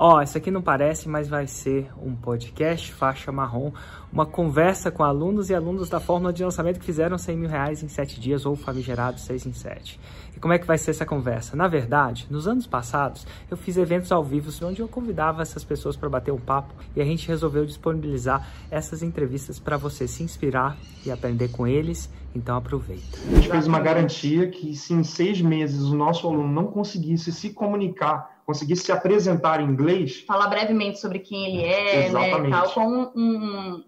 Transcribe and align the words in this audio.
Ó, 0.00 0.18
oh, 0.18 0.22
isso 0.22 0.38
aqui 0.38 0.48
não 0.48 0.62
parece, 0.62 1.08
mas 1.08 1.28
vai 1.28 1.48
ser 1.48 1.90
um 2.00 2.14
podcast 2.14 2.92
faixa 2.92 3.32
marrom, 3.32 3.72
uma 4.12 4.24
conversa 4.24 4.92
com 4.92 5.02
alunos 5.02 5.50
e 5.50 5.54
alunos 5.56 5.88
da 5.88 5.98
fórmula 5.98 6.32
de 6.32 6.44
lançamento 6.44 6.78
que 6.78 6.86
fizeram 6.86 7.18
100 7.18 7.36
mil 7.36 7.48
reais 7.48 7.82
em 7.82 7.88
7 7.88 8.20
dias 8.20 8.46
ou 8.46 8.54
famigerados 8.54 9.22
6 9.22 9.46
em 9.46 9.52
7. 9.52 9.98
E 10.36 10.38
como 10.38 10.54
é 10.54 10.58
que 10.60 10.68
vai 10.68 10.78
ser 10.78 10.92
essa 10.92 11.04
conversa? 11.04 11.56
Na 11.56 11.66
verdade, 11.66 12.28
nos 12.30 12.46
anos 12.46 12.64
passados, 12.64 13.26
eu 13.50 13.56
fiz 13.56 13.76
eventos 13.76 14.12
ao 14.12 14.22
vivo 14.22 14.52
onde 14.64 14.80
eu 14.80 14.86
convidava 14.86 15.42
essas 15.42 15.64
pessoas 15.64 15.96
para 15.96 16.08
bater 16.08 16.30
um 16.30 16.38
papo 16.38 16.72
e 16.94 17.02
a 17.02 17.04
gente 17.04 17.26
resolveu 17.26 17.66
disponibilizar 17.66 18.48
essas 18.70 19.02
entrevistas 19.02 19.58
para 19.58 19.76
você 19.76 20.06
se 20.06 20.22
inspirar 20.22 20.76
e 21.04 21.10
aprender 21.10 21.48
com 21.48 21.66
eles. 21.66 22.08
Então 22.32 22.56
aproveita. 22.56 23.18
A 23.26 23.34
gente 23.34 23.48
fez 23.48 23.66
uma 23.66 23.80
garantia 23.80 24.48
que 24.48 24.76
se 24.76 24.94
em 24.94 25.02
seis 25.02 25.42
meses 25.42 25.82
o 25.82 25.96
nosso 25.96 26.28
aluno 26.28 26.52
não 26.52 26.68
conseguisse 26.68 27.32
se 27.32 27.50
comunicar 27.50 28.37
conseguisse 28.48 28.84
se 28.84 28.92
apresentar 28.92 29.60
em 29.60 29.66
inglês. 29.66 30.22
Falar 30.22 30.48
brevemente 30.48 30.98
sobre 30.98 31.18
quem 31.18 31.44
ele 31.44 31.62
é, 31.62 32.06
Exatamente. 32.06 32.48
né, 32.48 32.50
tal, 32.50 32.70
com 32.70 32.80
um, 32.80 33.10
um, 33.14 33.84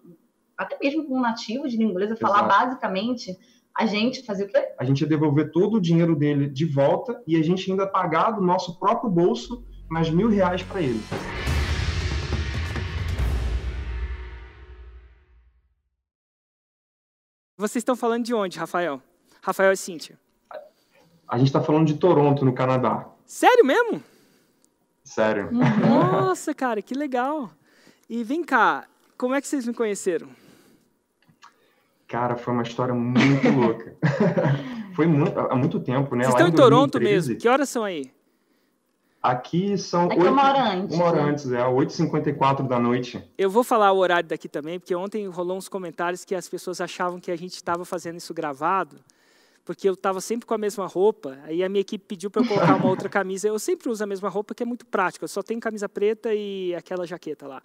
até 0.55 0.77
mesmo 0.79 1.07
com 1.07 1.16
um 1.16 1.21
nativo 1.23 1.66
de 1.66 1.79
língua 1.79 1.93
inglesa, 1.93 2.15
falar 2.15 2.43
basicamente, 2.43 3.35
a 3.75 3.87
gente 3.87 4.23
fazer 4.23 4.45
o 4.45 4.49
quê? 4.49 4.62
A 4.79 4.85
gente 4.85 5.01
ia 5.01 5.07
devolver 5.07 5.51
todo 5.51 5.79
o 5.79 5.80
dinheiro 5.80 6.15
dele 6.15 6.47
de 6.47 6.66
volta 6.66 7.23
e 7.27 7.37
a 7.37 7.43
gente 7.43 7.71
ainda 7.71 7.87
pagar 7.87 8.33
do 8.33 8.43
nosso 8.43 8.79
próprio 8.79 9.11
bolso 9.11 9.65
mais 9.88 10.11
mil 10.11 10.29
reais 10.29 10.63
para 10.63 10.83
ele. 10.83 11.01
Vocês 17.57 17.80
estão 17.80 17.97
falando 17.97 18.27
de 18.27 18.35
onde, 18.35 18.59
Rafael? 18.59 19.01
Rafael 19.41 19.73
e 19.73 19.77
Cíntia. 19.79 20.21
A 21.27 21.38
gente 21.38 21.47
está 21.47 21.63
falando 21.63 21.87
de 21.87 21.95
Toronto, 21.95 22.45
no 22.45 22.52
Canadá. 22.52 23.09
Sério 23.24 23.65
mesmo? 23.65 24.10
Sério. 25.11 25.49
Nossa, 25.51 26.55
cara, 26.55 26.81
que 26.81 26.95
legal. 26.95 27.51
E 28.09 28.23
vem 28.23 28.45
cá, 28.45 28.87
como 29.19 29.35
é 29.35 29.41
que 29.41 29.49
vocês 29.49 29.67
me 29.67 29.75
conheceram? 29.75 30.29
Cara, 32.07 32.37
foi 32.37 32.55
uma 32.55 32.63
história 32.63 32.95
muito 32.95 33.49
louca. 33.51 33.97
foi 34.95 35.09
muito, 35.09 35.37
há 35.37 35.57
muito 35.57 35.80
tempo, 35.80 36.15
né? 36.15 36.23
Vocês 36.23 36.35
Lá 36.35 36.41
estão 36.43 36.47
em, 36.47 36.52
em 36.52 36.55
Toronto 36.55 37.01
mesmo. 37.01 37.35
Que 37.35 37.49
horas 37.49 37.69
são 37.69 37.83
aí? 37.83 38.13
Aqui 39.21 39.77
são. 39.77 40.05
Aqui 40.05 40.21
8, 40.21 40.27
é 40.27 40.30
uma 40.30 40.49
hora 40.49 40.63
antes. 40.75 40.97
Uma 40.97 41.05
hora 41.05 41.24
né? 41.24 41.30
antes, 41.30 41.51
é, 41.51 41.59
8h54 41.59 42.69
da 42.69 42.79
noite. 42.79 43.21
Eu 43.37 43.51
vou 43.51 43.65
falar 43.65 43.91
o 43.91 43.99
horário 43.99 44.29
daqui 44.29 44.49
também, 44.49 44.79
porque 44.79 44.95
ontem 44.95 45.27
rolou 45.27 45.59
uns 45.59 45.69
comentários 45.69 46.24
que 46.24 46.37
as 46.37 46.49
pessoas 46.49 46.80
achavam 46.80 47.19
que 47.19 47.33
a 47.33 47.37
gente 47.37 47.57
estava 47.57 47.85
fazendo 47.85 48.19
isso 48.19 48.33
gravado 48.33 48.97
porque 49.65 49.89
eu 49.89 49.95
estava 49.95 50.21
sempre 50.21 50.47
com 50.47 50.55
a 50.55 50.59
mesma 50.59 50.87
roupa. 50.87 51.39
Aí 51.45 51.63
a 51.63 51.69
minha 51.69 51.80
equipe 51.80 52.05
pediu 52.05 52.30
para 52.30 52.43
eu 52.43 52.49
colocar 52.49 52.77
uma 52.77 52.89
outra 52.89 53.09
camisa. 53.11 53.49
Eu 53.49 53.59
sempre 53.59 53.89
uso 53.89 54.02
a 54.02 54.07
mesma 54.07 54.29
roupa, 54.29 54.55
que 54.55 54.63
é 54.63 54.67
muito 54.67 54.87
prática. 54.87 55.25
Eu 55.25 55.29
só 55.29 55.43
tenho 55.43 55.61
camisa 55.61 55.89
preta 55.89 56.35
e 56.35 56.75
aquela 56.75 57.07
jaqueta 57.07 57.47
lá. 57.47 57.63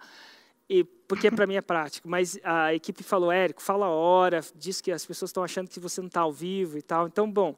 E, 0.68 0.84
porque 0.84 1.30
para 1.30 1.46
mim 1.46 1.54
é 1.54 1.60
prático. 1.60 2.08
Mas 2.08 2.38
a 2.42 2.74
equipe 2.74 3.02
falou, 3.02 3.30
Érico, 3.30 3.62
fala 3.62 3.86
a 3.86 3.90
hora, 3.90 4.40
diz 4.54 4.80
que 4.80 4.90
as 4.90 5.04
pessoas 5.06 5.30
estão 5.30 5.42
achando 5.42 5.68
que 5.68 5.80
você 5.80 6.00
não 6.00 6.08
está 6.08 6.20
ao 6.20 6.32
vivo 6.32 6.76
e 6.76 6.82
tal. 6.82 7.06
Então, 7.06 7.30
bom, 7.30 7.54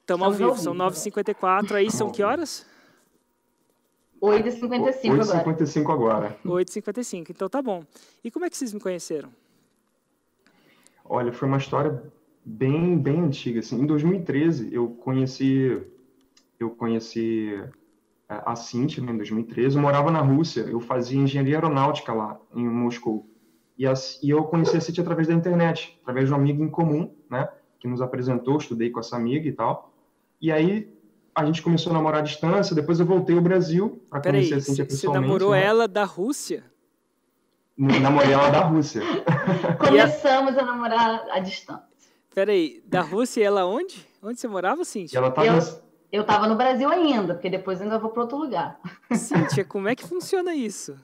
estamos 0.00 0.26
ao 0.26 0.32
vivo, 0.32 0.56
são 0.58 0.74
9h54. 0.74 1.72
Aí 1.72 1.90
são 1.90 2.10
que 2.10 2.22
horas? 2.22 2.66
8h55 4.20 5.12
agora. 5.12 5.44
8h55 5.44 5.92
agora. 5.92 6.38
8h55, 6.44 7.30
então 7.30 7.48
tá 7.48 7.62
bom. 7.62 7.84
E 8.22 8.30
como 8.30 8.44
é 8.44 8.50
que 8.50 8.56
vocês 8.56 8.72
me 8.72 8.80
conheceram? 8.80 9.32
Olha, 11.04 11.32
foi 11.32 11.46
uma 11.46 11.58
história 11.58 12.02
bem, 12.48 12.96
bem 12.98 13.20
antiga. 13.20 13.60
Assim. 13.60 13.80
Em 13.80 13.86
2013, 13.86 14.72
eu 14.72 14.88
conheci, 14.88 15.80
eu 16.58 16.70
conheci 16.70 17.62
é, 18.28 18.42
a 18.44 18.56
Cintia, 18.56 19.04
né, 19.04 19.12
em 19.12 19.16
2013. 19.16 19.76
Eu 19.76 19.82
morava 19.82 20.10
na 20.10 20.20
Rússia, 20.20 20.62
eu 20.62 20.80
fazia 20.80 21.20
engenharia 21.20 21.56
aeronáutica 21.56 22.12
lá, 22.12 22.40
em 22.54 22.66
Moscou. 22.66 23.28
E, 23.76 23.86
a, 23.86 23.92
e 24.22 24.30
eu 24.30 24.44
conheci 24.44 24.76
a 24.76 24.80
Cintia 24.80 25.02
através 25.02 25.28
da 25.28 25.34
internet, 25.34 25.98
através 26.02 26.26
de 26.26 26.32
um 26.32 26.36
amigo 26.36 26.64
em 26.64 26.70
comum, 26.70 27.14
né, 27.30 27.48
que 27.78 27.86
nos 27.86 28.00
apresentou, 28.00 28.56
estudei 28.56 28.90
com 28.90 28.98
essa 28.98 29.14
amiga 29.14 29.46
e 29.46 29.52
tal. 29.52 29.92
E 30.40 30.50
aí 30.50 30.90
a 31.34 31.44
gente 31.44 31.62
começou 31.62 31.90
a 31.90 31.94
namorar 31.94 32.20
à 32.20 32.24
distância, 32.24 32.74
depois 32.74 32.98
eu 32.98 33.06
voltei 33.06 33.36
ao 33.36 33.42
Brasil 33.42 34.02
para 34.08 34.22
conhecer 34.22 34.54
a 34.54 34.60
Cintia 34.60 34.86
pessoalmente. 34.86 35.26
Você 35.26 35.28
namorou 35.28 35.50
né? 35.52 35.64
ela 35.64 35.86
da 35.86 36.04
Rússia? 36.04 36.64
Namorei 37.76 38.32
ela 38.32 38.50
da 38.50 38.64
Rússia. 38.64 39.02
Começamos 39.78 40.58
a 40.58 40.62
namorar 40.64 41.24
à 41.30 41.38
distância. 41.38 41.87
Peraí, 42.38 42.80
da 42.86 43.00
Rússia 43.00 43.42
ela 43.44 43.66
onde? 43.66 44.06
Onde 44.22 44.38
você 44.38 44.46
morava, 44.46 44.84
Cíntia? 44.84 45.18
Ela 45.18 45.28
tava... 45.28 45.48
eu, 45.48 45.58
eu 46.12 46.24
tava 46.24 46.46
no 46.46 46.54
Brasil 46.54 46.88
ainda, 46.88 47.34
porque 47.34 47.50
depois 47.50 47.82
ainda 47.82 47.98
vou 47.98 48.10
para 48.10 48.22
outro 48.22 48.38
lugar. 48.38 48.78
Cíntia, 49.12 49.64
como 49.66 49.88
é 49.88 49.96
que 49.96 50.06
funciona 50.06 50.54
isso? 50.54 50.96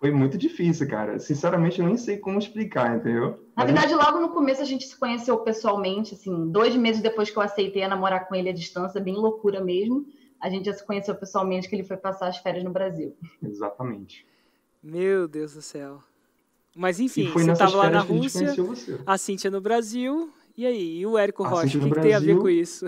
Foi 0.00 0.10
muito 0.10 0.36
difícil, 0.36 0.88
cara. 0.88 1.20
Sinceramente, 1.20 1.80
eu 1.80 1.86
nem 1.86 1.96
sei 1.96 2.16
como 2.16 2.40
explicar, 2.40 2.96
entendeu? 2.96 3.46
Na 3.56 3.64
verdade, 3.64 3.94
logo 3.94 4.18
no 4.18 4.30
começo 4.30 4.60
a 4.62 4.64
gente 4.64 4.84
se 4.84 4.98
conheceu 4.98 5.38
pessoalmente, 5.38 6.14
assim, 6.14 6.50
dois 6.50 6.74
meses 6.74 7.00
depois 7.00 7.30
que 7.30 7.36
eu 7.36 7.42
aceitei 7.42 7.84
a 7.84 7.88
namorar 7.88 8.26
com 8.26 8.34
ele 8.34 8.48
à 8.48 8.52
distância, 8.52 9.00
bem 9.00 9.14
loucura 9.14 9.62
mesmo. 9.62 10.04
A 10.42 10.50
gente 10.50 10.64
já 10.64 10.72
se 10.72 10.84
conheceu 10.84 11.14
pessoalmente, 11.14 11.68
que 11.68 11.76
ele 11.76 11.84
foi 11.84 11.96
passar 11.96 12.26
as 12.26 12.38
férias 12.38 12.64
no 12.64 12.72
Brasil. 12.72 13.16
Exatamente. 13.40 14.26
Meu 14.82 15.28
Deus 15.28 15.54
do 15.54 15.62
céu. 15.62 16.02
Mas 16.74 16.98
enfim, 16.98 17.30
você 17.30 17.52
estava 17.52 17.76
lá 17.76 17.90
na 17.90 18.00
Rússia, 18.00 18.52
a, 19.06 19.14
a 19.14 19.18
Cíntia 19.18 19.50
no 19.50 19.60
Brasil, 19.60 20.30
e 20.56 20.66
aí? 20.66 20.98
E 21.00 21.06
o 21.06 21.16
Érico 21.16 21.42
Rocha, 21.44 21.78
o 21.78 21.80
que, 21.80 21.90
que 21.90 22.00
tem 22.00 22.14
a 22.14 22.18
ver 22.18 22.38
com 22.38 22.48
isso? 22.48 22.86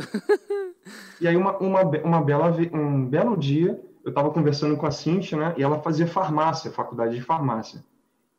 e 1.21 1.27
aí, 1.27 1.37
uma, 1.37 1.57
uma, 1.59 1.83
uma 1.83 2.21
bela, 2.21 2.57
um 2.73 3.05
belo 3.05 3.37
dia, 3.37 3.81
eu 4.05 4.11
estava 4.11 4.31
conversando 4.31 4.77
com 4.77 4.87
a 4.87 4.91
Cíntia, 4.91 5.37
né? 5.37 5.55
E 5.57 5.63
ela 5.63 5.81
fazia 5.81 6.07
farmácia, 6.07 6.71
faculdade 6.71 7.15
de 7.15 7.23
farmácia. 7.23 7.85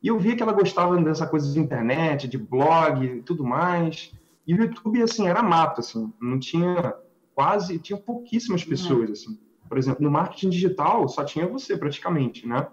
E 0.02 0.08
eu 0.08 0.18
via 0.18 0.34
que 0.34 0.42
ela 0.42 0.52
gostava 0.52 0.96
dessa 1.02 1.26
coisa 1.26 1.52
de 1.52 1.58
internet, 1.58 2.28
de 2.28 2.38
blog 2.38 3.04
e 3.04 3.22
tudo 3.22 3.44
mais. 3.44 4.12
E 4.46 4.54
o 4.54 4.62
YouTube, 4.62 5.02
assim, 5.02 5.28
era 5.28 5.42
mato, 5.42 5.80
assim. 5.80 6.10
Não 6.20 6.38
tinha 6.38 6.94
quase... 7.34 7.78
Tinha 7.78 7.98
pouquíssimas 7.98 8.64
pessoas, 8.64 9.10
assim. 9.10 9.38
Por 9.68 9.76
exemplo, 9.76 10.02
no 10.02 10.10
marketing 10.10 10.48
digital, 10.48 11.06
só 11.08 11.24
tinha 11.24 11.46
você, 11.46 11.76
praticamente, 11.76 12.46
né? 12.46 12.66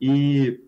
E 0.00 0.60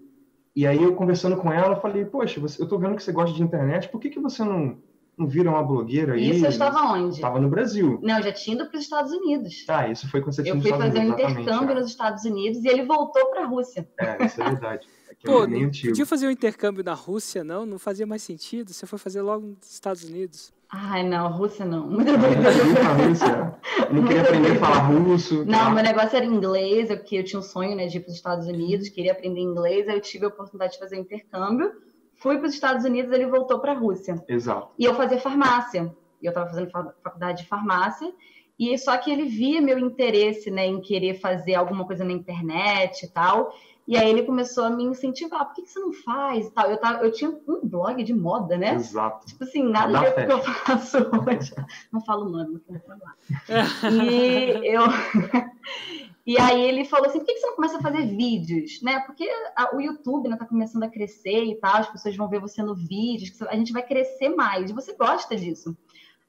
e 0.55 0.67
aí 0.67 0.83
eu 0.83 0.95
conversando 0.95 1.37
com 1.37 1.53
ela, 1.53 1.77
falei, 1.77 2.05
poxa, 2.05 2.39
você, 2.41 2.63
eu 2.63 2.69
tô 2.69 2.79
vendo 2.79 2.97
que 2.97 3.03
você 3.03 3.13
gosta 3.13 3.35
de 3.35 3.43
internet, 3.43 3.89
por 3.89 4.01
que, 4.01 4.11
que 4.11 4.21
você 4.21 4.45
não, 4.45 4.77
não 5.17 5.27
vira 5.27 5.49
uma 5.49 5.63
blogueira 5.63 6.15
aí? 6.15 6.31
Isso 6.31 6.45
eu 6.45 6.51
estava 6.51 6.93
onde? 6.93 7.15
Estava 7.15 7.41
no 7.41 7.49
Brasil. 7.49 7.99
Não, 8.03 8.19
eu 8.19 8.23
já 8.23 8.33
tinha 8.33 8.57
ido 8.57 8.67
para 8.67 8.77
os 8.77 8.85
Estados 8.85 9.13
Unidos. 9.13 9.65
Ah, 9.69 9.89
isso 9.89 10.11
foi 10.11 10.21
quando 10.21 10.35
você 10.35 10.43
tinha 10.43 10.55
Eu 10.55 10.61
fui 10.61 10.71
fazer 10.71 10.99
um 10.99 11.09
intercâmbio 11.09 11.73
é. 11.73 11.75
nos 11.81 11.89
Estados 11.89 12.25
Unidos 12.25 12.63
e 12.65 12.69
ele 12.69 12.85
voltou 12.85 13.31
para 13.31 13.45
a 13.45 13.47
Rússia. 13.47 13.89
É, 13.99 14.25
isso 14.27 14.43
é 14.43 14.45
verdade. 14.51 14.87
É 15.25 15.27
Pô, 15.27 15.47
não 15.47 15.71
podia 15.71 16.07
fazer 16.07 16.27
um 16.27 16.31
intercâmbio 16.31 16.83
na 16.83 16.95
Rússia, 16.95 17.45
não? 17.45 17.65
Não 17.65 17.79
fazia 17.79 18.07
mais 18.07 18.23
sentido. 18.23 18.73
Você 18.73 18.87
foi 18.87 18.99
fazer 18.99 19.23
logo 19.23 19.47
nos 19.47 19.73
Estados 19.73 20.03
Unidos. 20.05 20.53
Ai, 20.75 21.07
não, 21.07 21.31
Rússia 21.31 21.67
não. 21.67 21.87
Muito 21.87 22.11
a 22.11 22.93
Rússia. 22.95 23.55
Eu 23.89 23.95
não 23.95 24.05
queria 24.05 24.23
aprender 24.23 24.53
a 24.53 24.57
falar 24.57 24.79
russo. 24.87 25.45
Não, 25.45 25.59
tá? 25.59 25.71
meu 25.71 25.85
negócio 25.85 26.17
era 26.17 26.25
inglês, 26.25 26.89
porque 26.89 27.17
eu 27.17 27.25
tinha 27.25 27.39
um 27.39 27.43
sonho 27.43 27.77
né, 27.77 27.87
de 27.87 27.99
ir 27.99 28.01
para 28.01 28.09
os 28.09 28.17
Estados 28.17 28.47
Unidos, 28.47 28.89
queria 28.89 29.13
aprender 29.13 29.41
inglês, 29.41 29.87
aí 29.87 29.97
eu 29.97 30.01
tive 30.01 30.25
a 30.25 30.29
oportunidade 30.29 30.73
de 30.73 30.79
fazer 30.79 30.97
um 30.97 31.01
intercâmbio. 31.01 31.73
Fui 32.15 32.39
para 32.39 32.47
os 32.47 32.55
Estados 32.55 32.87
Unidos, 32.87 33.13
ele 33.13 33.27
voltou 33.27 33.61
para 33.61 33.73
a 33.73 33.75
Rússia. 33.75 34.25
Exato. 34.27 34.71
E 34.79 34.85
eu 34.85 34.95
fazia 34.95 35.21
farmácia. 35.21 35.95
Eu 36.23 36.31
estava 36.31 36.49
fazendo 36.49 36.71
faculdade 36.71 37.43
de 37.43 37.49
farmácia. 37.49 38.11
E 38.59 38.79
só 38.79 38.97
que 38.97 39.11
ele 39.11 39.25
via 39.25 39.61
meu 39.61 39.79
interesse 39.79 40.51
né, 40.51 40.67
em 40.67 40.81
querer 40.81 41.15
fazer 41.15 41.55
alguma 41.55 41.85
coisa 41.85 42.05
na 42.05 42.13
internet 42.13 43.05
e 43.05 43.09
tal. 43.09 43.53
E 43.87 43.97
aí 43.97 44.09
ele 44.09 44.23
começou 44.23 44.65
a 44.65 44.71
me 44.71 44.85
incentivar, 44.85 45.45
por 45.45 45.55
que, 45.55 45.63
que 45.63 45.71
você 45.71 45.81
não 45.81 45.93
faz 45.93 46.47
e 46.47 46.51
tal? 46.51 46.71
Eu, 46.71 46.77
tava, 46.77 47.05
eu 47.05 47.11
tinha 47.11 47.31
um 47.31 47.61
blog 47.69 48.03
de 48.03 48.15
moda, 48.15 48.57
né? 48.57 48.75
Exato. 48.75 49.27
Tipo 49.27 49.43
assim, 49.45 49.65
nada 49.65 49.99
a 49.99 50.03
ver 50.03 50.27
que 50.27 50.33
eu 50.33 50.43
faço 50.43 50.99
hoje. 50.99 51.53
Não 51.93 52.01
falo 52.01 52.27
o 52.27 52.29
nome, 52.29 52.61
não 52.69 52.79
vou 52.79 52.81
falar. 52.81 53.17
E 54.03 54.67
eu... 54.67 54.83
E 56.25 56.39
aí 56.39 56.63
ele 56.63 56.85
falou 56.85 57.07
assim, 57.07 57.19
por 57.19 57.27
que, 57.27 57.35
que 57.35 57.41
você 57.41 57.47
não 57.47 57.57
começa 57.57 57.79
a 57.79 57.83
fazer 57.83 58.07
vídeos, 58.07 58.81
né? 58.81 59.01
Porque 59.01 59.29
a, 59.57 59.75
o 59.75 59.81
YouTube 59.81 60.29
né, 60.29 60.37
tá 60.37 60.47
começando 60.47 60.85
a 60.85 60.89
crescer 60.89 61.45
e 61.45 61.57
tal, 61.57 61.79
as 61.79 61.91
pessoas 61.91 62.15
vão 62.15 62.29
ver 62.29 62.39
você 62.39 62.63
no 62.63 62.77
vídeo, 62.77 63.35
a 63.49 63.57
gente 63.57 63.73
vai 63.73 63.83
crescer 63.83 64.29
mais. 64.29 64.71
E 64.71 64.73
você 64.73 64.95
gosta 64.95 65.35
disso. 65.35 65.77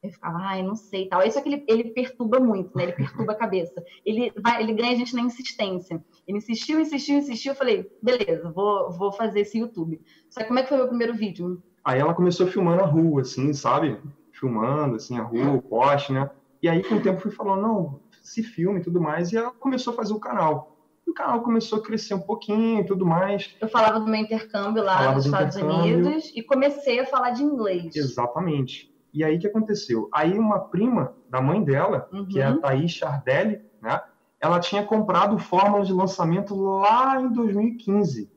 Eu 0.04 0.12
ficava, 0.12 0.38
ai, 0.40 0.62
não 0.62 0.76
sei 0.76 1.08
tal. 1.08 1.24
Isso 1.24 1.40
é 1.40 1.42
que 1.42 1.48
ele, 1.48 1.64
ele 1.66 1.84
perturba 1.92 2.38
muito, 2.38 2.76
né? 2.78 2.84
Ele 2.84 2.92
perturba 2.92 3.32
a 3.32 3.36
cabeça. 3.36 3.82
Ele, 4.06 4.34
vai, 4.44 4.62
ele 4.62 4.74
ganha 4.74 4.92
a 4.92 4.96
gente 4.96 5.16
na 5.16 5.22
insistência. 5.22 6.04
Ele 6.28 6.40
insistiu, 6.40 6.80
insistiu, 6.80 7.16
insistiu. 7.16 7.54
Eu 7.54 7.58
falei, 7.58 7.90
beleza, 8.02 8.52
vou, 8.52 8.92
vou 8.92 9.14
fazer 9.14 9.40
esse 9.40 9.58
YouTube. 9.58 10.02
Só 10.30 10.42
que 10.42 10.48
como 10.48 10.60
é 10.60 10.64
que 10.64 10.68
foi 10.68 10.78
o 10.78 10.82
meu 10.82 10.90
primeiro 10.90 11.14
vídeo? 11.14 11.64
Aí 11.86 12.02
ela 12.02 12.14
começou 12.14 12.48
filmando 12.48 12.84
a 12.84 12.86
rua, 12.86 13.22
assim, 13.22 13.54
sabe? 13.54 13.98
Filmando, 14.32 14.98
assim, 14.98 15.18
a 15.18 15.24
rua, 15.24 15.54
o 15.54 15.62
poste, 15.62 16.12
né? 16.12 16.30
E 16.62 16.68
aí, 16.68 16.84
com 16.84 16.96
o 16.96 17.02
tempo, 17.02 17.22
fui 17.22 17.32
falando, 17.32 17.62
não, 17.62 18.00
se 18.22 18.44
filme 18.44 18.80
e 18.80 18.84
tudo 18.84 19.00
mais. 19.00 19.32
E 19.32 19.38
ela 19.38 19.52
começou 19.52 19.94
a 19.94 19.96
fazer 19.96 20.14
o 20.14 20.20
canal. 20.20 20.78
o 21.08 21.14
canal 21.14 21.42
começou 21.42 21.80
a 21.80 21.82
crescer 21.82 22.14
um 22.14 22.22
pouquinho 22.22 22.82
e 22.82 22.86
tudo 22.86 23.06
mais. 23.06 23.56
Eu 23.62 23.70
falava 23.70 24.00
do 24.00 24.06
meu 24.06 24.20
intercâmbio 24.20 24.84
lá 24.84 24.98
falava 24.98 25.16
nos 25.16 25.26
Estados 25.26 25.56
Unidos 25.56 26.32
e 26.36 26.42
comecei 26.42 27.00
a 27.00 27.06
falar 27.06 27.32
de 27.32 27.44
inglês. 27.44 27.96
Exatamente. 27.96 28.93
E 29.14 29.24
aí 29.24 29.38
o 29.38 29.40
que 29.40 29.48
aconteceu? 29.48 30.10
Aí 30.12 30.38
uma 30.38 30.60
prima 30.60 31.14
da 31.30 31.40
mãe 31.40 31.64
dela, 31.64 32.10
uhum. 32.12 32.26
que 32.26 32.40
é 32.40 32.46
a 32.46 32.52
uhum. 32.52 32.62
Thaís 32.62 32.92
Chardelli, 32.92 33.62
né? 33.82 34.02
ela 34.44 34.60
tinha 34.60 34.84
comprado 34.84 35.38
fórmula 35.38 35.86
de 35.86 35.94
lançamento 35.94 36.54
lá 36.54 37.22
em 37.22 37.32
2015, 37.32 38.30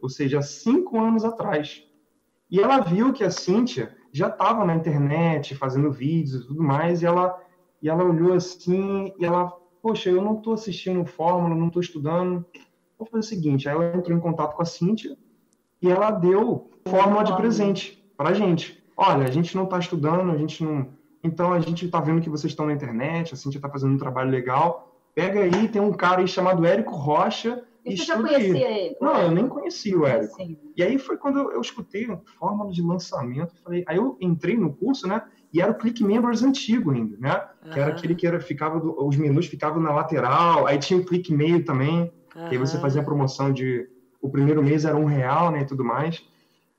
ou 0.00 0.08
seja, 0.08 0.40
cinco 0.40 0.98
anos 0.98 1.22
atrás. 1.22 1.84
E 2.50 2.58
ela 2.58 2.80
viu 2.80 3.12
que 3.12 3.22
a 3.22 3.30
Cíntia 3.30 3.94
já 4.10 4.28
estava 4.28 4.64
na 4.64 4.74
internet, 4.74 5.54
fazendo 5.54 5.92
vídeos 5.92 6.44
e 6.44 6.46
tudo 6.46 6.62
mais, 6.62 7.02
e 7.02 7.06
ela, 7.06 7.38
e 7.82 7.90
ela 7.90 8.02
olhou 8.02 8.32
assim, 8.32 9.12
e 9.18 9.24
ela, 9.24 9.52
poxa, 9.82 10.08
eu 10.08 10.22
não 10.22 10.38
estou 10.38 10.54
assistindo 10.54 11.04
fórmula, 11.04 11.54
não 11.54 11.66
estou 11.66 11.82
estudando, 11.82 12.42
vou 12.98 13.06
fazer 13.06 13.20
o 13.20 13.28
seguinte, 13.28 13.68
aí 13.68 13.74
ela 13.74 13.94
entrou 13.94 14.16
em 14.16 14.20
contato 14.20 14.56
com 14.56 14.62
a 14.62 14.66
Cíntia, 14.66 15.14
e 15.82 15.90
ela 15.90 16.10
deu 16.10 16.70
fórmula 16.86 17.22
de 17.22 17.36
presente 17.36 18.02
para 18.16 18.30
a 18.30 18.34
gente. 18.34 18.79
Olha, 19.02 19.26
a 19.26 19.30
gente 19.30 19.56
não 19.56 19.64
está 19.64 19.78
estudando, 19.78 20.30
a 20.30 20.36
gente 20.36 20.62
não... 20.62 20.88
Então, 21.24 21.54
a 21.54 21.60
gente 21.60 21.86
está 21.86 22.00
vendo 22.00 22.20
que 22.20 22.28
vocês 22.28 22.52
estão 22.52 22.66
na 22.66 22.74
internet, 22.74 23.32
a 23.32 23.36
Cíntia 23.36 23.56
está 23.56 23.68
fazendo 23.68 23.94
um 23.94 23.98
trabalho 23.98 24.30
legal, 24.30 24.94
pega 25.14 25.40
aí, 25.40 25.68
tem 25.68 25.80
um 25.80 25.92
cara 25.92 26.20
aí 26.20 26.28
chamado 26.28 26.66
Érico 26.66 26.94
Rocha, 26.94 27.64
e 27.82 27.96
você 27.96 28.04
já 28.04 28.16
conhecia 28.16 28.66
aí. 28.66 28.78
ele? 28.78 28.96
Não, 29.00 29.22
eu 29.22 29.30
nem 29.30 29.48
conhecia 29.48 29.98
o 29.98 30.06
Érico. 30.06 30.36
E 30.76 30.82
aí 30.82 30.98
foi 30.98 31.16
quando 31.16 31.38
eu, 31.38 31.52
eu 31.52 31.60
escutei 31.62 32.10
a 32.10 32.18
fórmula 32.38 32.70
de 32.70 32.82
lançamento, 32.82 33.54
falei, 33.64 33.84
aí 33.86 33.96
eu 33.96 34.18
entrei 34.20 34.54
no 34.54 34.74
curso, 34.74 35.08
né? 35.08 35.22
E 35.50 35.62
era 35.62 35.72
o 35.72 35.74
Click 35.74 36.04
Members 36.04 36.42
antigo 36.42 36.90
ainda, 36.90 37.16
né? 37.18 37.42
Uhum. 37.64 37.72
Que 37.72 37.80
era 37.80 37.92
aquele 37.92 38.14
que 38.14 38.26
era, 38.26 38.38
ficava, 38.38 38.78
do, 38.78 39.02
os 39.02 39.16
menus 39.16 39.46
ficavam 39.46 39.82
na 39.82 39.92
lateral, 39.92 40.66
aí 40.66 40.78
tinha 40.78 41.00
o 41.00 41.04
Click 41.06 41.32
Mail 41.32 41.64
também, 41.64 42.12
uhum. 42.36 42.48
que 42.48 42.54
aí 42.54 42.58
você 42.58 42.78
fazia 42.78 43.00
a 43.00 43.04
promoção 43.04 43.50
de, 43.50 43.88
o 44.20 44.28
primeiro 44.28 44.62
mês 44.62 44.84
era 44.84 44.96
um 44.96 45.06
real, 45.06 45.50
né, 45.50 45.62
e 45.62 45.66
tudo 45.66 45.82
mais. 45.82 46.22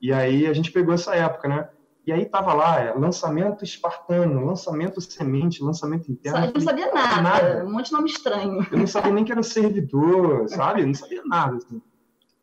E 0.00 0.12
aí 0.12 0.46
a 0.46 0.52
gente 0.52 0.70
pegou 0.70 0.94
essa 0.94 1.14
época, 1.16 1.48
né? 1.48 1.68
E 2.04 2.12
aí 2.12 2.24
tava 2.24 2.52
lá, 2.52 2.80
é, 2.80 2.92
lançamento 2.92 3.62
espartano, 3.62 4.44
lançamento 4.44 5.00
semente, 5.00 5.62
lançamento 5.62 6.10
interno. 6.10 6.46
Eu 6.46 6.52
não 6.52 6.60
sabia 6.60 6.92
nada, 6.92 7.22
nada, 7.22 7.64
um 7.64 7.72
monte 7.72 7.86
de 7.86 7.92
nome 7.92 8.10
estranho. 8.10 8.66
Eu 8.72 8.78
não 8.78 8.86
sabia 8.88 9.12
nem 9.12 9.24
que 9.24 9.30
era 9.30 9.42
servidor, 9.42 10.48
sabe? 10.48 10.82
Eu 10.82 10.88
não 10.88 10.94
sabia 10.94 11.22
nada. 11.24 11.56
Assim. 11.58 11.80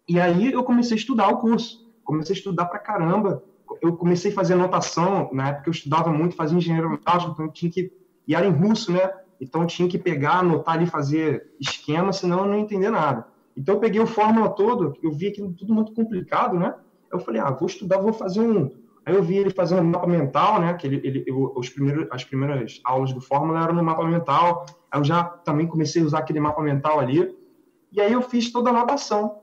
E 0.08 0.20
aí 0.20 0.54
eu 0.54 0.64
comecei 0.64 0.96
a 0.96 1.00
estudar 1.00 1.28
o 1.28 1.40
curso. 1.40 1.90
Comecei 2.06 2.36
a 2.36 2.38
estudar 2.38 2.66
pra 2.66 2.80
caramba. 2.80 3.44
Eu 3.82 3.98
comecei 3.98 4.32
a 4.32 4.34
fazer 4.34 4.54
anotação, 4.54 5.30
na 5.34 5.50
época 5.50 5.70
eu 5.70 5.74
estudava 5.74 6.10
muito, 6.10 6.36
fazia 6.36 6.58
engenheiro 6.58 6.90
automático, 6.90 7.32
então 7.34 7.46
eu 7.46 7.52
tinha 7.52 7.72
que... 7.72 7.92
E 8.26 8.34
era 8.34 8.48
em 8.48 8.52
russo, 8.52 8.92
né? 8.92 9.12
Então 9.42 9.62
eu 9.62 9.68
tinha 9.68 9.88
que 9.90 9.98
pegar, 9.98 10.40
anotar 10.40 10.76
ali, 10.76 10.86
fazer 10.86 11.54
esquema, 11.60 12.14
senão 12.14 12.40
eu 12.40 12.46
não 12.46 12.58
entender 12.58 12.90
nada. 12.90 13.28
Então 13.56 13.76
eu 13.76 13.82
peguei 13.82 14.00
o 14.00 14.08
fórmula 14.08 14.50
todo, 14.50 14.98
eu 15.04 15.12
vi 15.12 15.28
aquilo 15.28 15.54
tudo 15.54 15.74
muito 15.74 15.94
complicado, 15.94 16.58
né? 16.58 16.74
Eu 17.12 17.20
falei, 17.20 17.42
ah, 17.42 17.52
vou 17.52 17.68
estudar, 17.68 18.00
vou 18.00 18.14
fazer 18.14 18.40
um 18.40 18.72
Aí 19.06 19.16
eu 19.16 19.24
vi 19.24 19.38
ele 19.38 19.50
fazendo 19.50 19.84
mapa 19.84 20.07
mental, 20.07 20.60
né? 20.60 20.74
Que 20.74 20.88
ele, 20.88 21.01
ele, 21.04 21.25
os 21.31 21.69
primeiros, 21.69 22.07
as 22.12 22.24
primeiras 22.24 22.80
aulas 22.84 23.13
do 23.13 23.22
Fórmula 23.22 23.63
eram 23.63 23.74
no 23.74 23.84
mapa 23.84 24.04
mental. 24.04 24.66
Aí 24.92 25.00
eu 25.00 25.04
já 25.04 25.24
também 25.24 25.68
comecei 25.68 26.01
a 26.01 26.06
usar 26.06 26.19
aquele 26.19 26.40
mapa 26.40 26.62
mental 26.62 27.00
ali. 27.00 27.36
E 27.92 28.00
aí 28.00 28.13
eu 28.13 28.22
fiz 28.22 28.51
toda 28.51 28.69
a 28.69 28.74
anotação. 28.74 29.40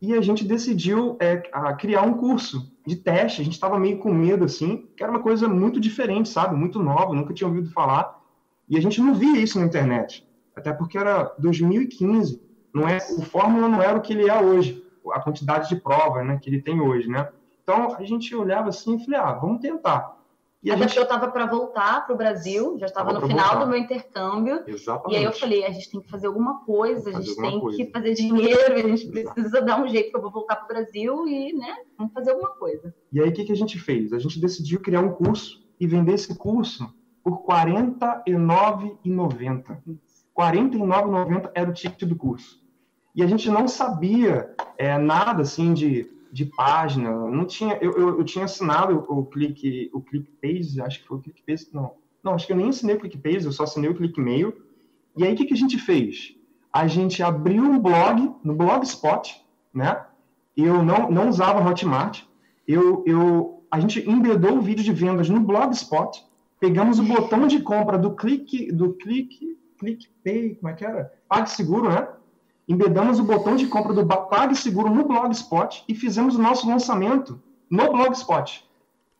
E 0.00 0.14
a 0.14 0.20
gente 0.20 0.44
decidiu 0.44 1.16
é, 1.20 1.36
criar 1.78 2.02
um 2.02 2.14
curso 2.14 2.72
de 2.84 2.96
teste. 2.96 3.40
A 3.40 3.44
gente 3.44 3.54
estava 3.54 3.78
meio 3.78 3.98
com 3.98 4.12
medo, 4.12 4.44
assim, 4.44 4.88
que 4.96 5.02
era 5.02 5.12
uma 5.12 5.22
coisa 5.22 5.46
muito 5.46 5.78
diferente, 5.78 6.28
sabe? 6.28 6.56
Muito 6.56 6.82
nova, 6.82 7.14
nunca 7.14 7.32
tinha 7.32 7.46
ouvido 7.46 7.70
falar. 7.70 8.20
E 8.68 8.76
a 8.76 8.80
gente 8.80 9.00
não 9.00 9.14
via 9.14 9.38
isso 9.38 9.60
na 9.60 9.66
internet. 9.66 10.26
Até 10.56 10.72
porque 10.72 10.98
era 10.98 11.34
2015. 11.38 12.42
Não 12.74 12.88
é, 12.88 12.96
o 13.18 13.22
Fórmula 13.22 13.68
não 13.68 13.82
era 13.82 13.96
o 13.96 14.00
que 14.00 14.12
ele 14.12 14.28
é 14.28 14.42
hoje. 14.42 14.82
A 15.12 15.20
quantidade 15.20 15.68
de 15.68 15.76
provas 15.76 16.26
né, 16.26 16.38
que 16.40 16.48
ele 16.48 16.62
tem 16.62 16.80
hoje, 16.80 17.08
né? 17.08 17.28
Então 17.62 17.96
a 17.96 18.04
gente 18.04 18.34
olhava 18.34 18.68
assim 18.68 18.96
e 18.96 19.04
falei, 19.04 19.20
ah, 19.20 19.32
vamos 19.32 19.60
tentar. 19.60 20.20
E 20.62 20.70
a 20.70 20.76
gente... 20.76 20.96
eu 20.96 21.02
estava 21.02 21.28
para 21.28 21.44
voltar 21.44 22.06
para 22.06 22.14
o 22.14 22.16
Brasil, 22.16 22.78
já 22.78 22.86
estava 22.86 23.12
no 23.12 23.26
final 23.26 23.48
voltar. 23.48 23.64
do 23.64 23.70
meu 23.70 23.78
intercâmbio. 23.78 24.62
Exatamente. 24.64 25.12
E 25.12 25.16
aí 25.16 25.24
eu 25.24 25.32
falei, 25.32 25.64
a 25.64 25.70
gente 25.70 25.90
tem 25.90 26.00
que 26.00 26.08
fazer 26.08 26.28
alguma 26.28 26.60
coisa, 26.60 27.10
a 27.10 27.20
gente 27.20 27.34
tem 27.34 27.58
coisa. 27.58 27.76
que 27.76 27.90
fazer 27.90 28.14
dinheiro, 28.14 28.74
a 28.74 28.78
gente 28.78 29.08
precisa 29.08 29.60
dar 29.60 29.82
um 29.82 29.88
jeito 29.88 30.10
que 30.10 30.16
eu 30.16 30.22
vou 30.22 30.30
voltar 30.30 30.54
para 30.56 30.64
o 30.64 30.68
Brasil 30.68 31.26
e, 31.26 31.52
né, 31.52 31.78
vamos 31.98 32.12
fazer 32.12 32.30
alguma 32.30 32.50
coisa. 32.50 32.94
E 33.12 33.20
aí 33.20 33.28
o 33.28 33.32
que, 33.32 33.44
que 33.44 33.50
a 33.50 33.56
gente 33.56 33.76
fez? 33.76 34.12
A 34.12 34.20
gente 34.20 34.40
decidiu 34.40 34.78
criar 34.80 35.00
um 35.00 35.12
curso 35.12 35.60
e 35.80 35.86
vender 35.86 36.12
esse 36.12 36.32
curso 36.36 36.94
por 37.24 37.44
R$ 37.44 37.74
49,90. 37.74 39.68
R$ 39.68 39.78
49,90 40.38 41.50
era 41.54 41.68
o 41.68 41.74
ticket 41.74 42.08
do 42.08 42.14
curso. 42.14 42.62
E 43.14 43.22
a 43.22 43.26
gente 43.26 43.50
não 43.50 43.66
sabia 43.66 44.54
é, 44.78 44.96
nada 44.96 45.42
assim 45.42 45.74
de 45.74 46.08
de 46.32 46.46
página, 46.46 47.10
não 47.10 47.44
tinha, 47.44 47.76
eu, 47.82 47.92
eu, 47.92 48.18
eu, 48.18 48.24
tinha 48.24 48.46
assinado 48.46 49.04
o 49.06 49.18
o 49.20 49.24
click 49.26 50.30
page, 50.40 50.80
acho 50.80 51.02
que 51.02 51.06
foi 51.06 51.18
o 51.18 51.20
click 51.20 51.42
page, 51.42 51.68
não, 51.74 51.92
não, 52.24 52.32
acho 52.32 52.46
que 52.46 52.54
eu 52.54 52.56
nem 52.56 52.70
assinei 52.70 52.96
o 52.96 52.98
click 52.98 53.18
page, 53.18 53.44
eu 53.44 53.52
só 53.52 53.64
assinei 53.64 53.90
o 53.90 53.94
click 53.94 54.18
mail. 54.18 54.56
E 55.14 55.24
aí 55.24 55.34
o 55.34 55.36
que, 55.36 55.44
que 55.44 55.52
a 55.52 55.56
gente 55.56 55.76
fez? 55.78 56.34
A 56.72 56.86
gente 56.86 57.22
abriu 57.22 57.62
um 57.62 57.78
blog 57.78 58.34
no 58.42 58.54
Blogspot, 58.54 59.44
né? 59.74 60.06
Eu 60.56 60.82
não, 60.82 61.10
não 61.10 61.28
usava 61.28 61.68
Hotmart, 61.68 62.22
eu, 62.66 63.04
eu, 63.06 63.62
a 63.70 63.78
gente 63.78 64.08
embedou 64.08 64.56
o 64.56 64.62
vídeo 64.62 64.84
de 64.84 64.92
vendas 64.92 65.28
no 65.28 65.40
Blogspot, 65.40 66.24
pegamos 66.58 66.98
o 66.98 67.02
botão 67.02 67.46
de 67.46 67.60
compra 67.60 67.98
do 67.98 68.14
clique, 68.14 68.72
do 68.72 68.94
clique, 68.94 69.58
click 69.78 70.08
pay, 70.24 70.54
como 70.54 70.68
é 70.68 70.74
que 70.74 70.84
era? 70.84 71.12
PagSeguro, 71.28 71.90
né? 71.90 72.08
Embedamos 72.68 73.18
o 73.18 73.24
botão 73.24 73.56
de 73.56 73.66
compra 73.66 73.92
do 73.92 74.06
PagSeguro 74.06 74.88
no 74.88 75.04
Blogspot 75.04 75.84
e 75.88 75.94
fizemos 75.94 76.36
o 76.36 76.42
nosso 76.42 76.68
lançamento 76.68 77.40
no 77.70 77.90
Blogspot. 77.90 78.64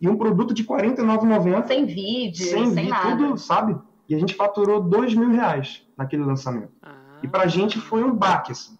E 0.00 0.08
um 0.08 0.16
produto 0.16 0.52
de 0.52 0.62
R$ 0.62 0.68
49,90. 0.68 1.66
Sem 1.66 1.86
vídeo, 1.86 2.44
sem, 2.44 2.66
sem 2.66 2.74
vídeo, 2.74 2.90
nada. 2.90 3.16
tudo, 3.16 3.38
sabe? 3.38 3.76
E 4.08 4.14
a 4.14 4.18
gente 4.18 4.34
faturou 4.34 4.82
dois 4.82 5.14
mil 5.14 5.30
reais 5.30 5.86
naquele 5.96 6.24
lançamento. 6.24 6.72
Ah. 6.82 7.20
E 7.22 7.28
pra 7.28 7.46
gente 7.46 7.78
foi 7.78 8.02
um 8.02 8.14
baque, 8.14 8.52
assim. 8.52 8.76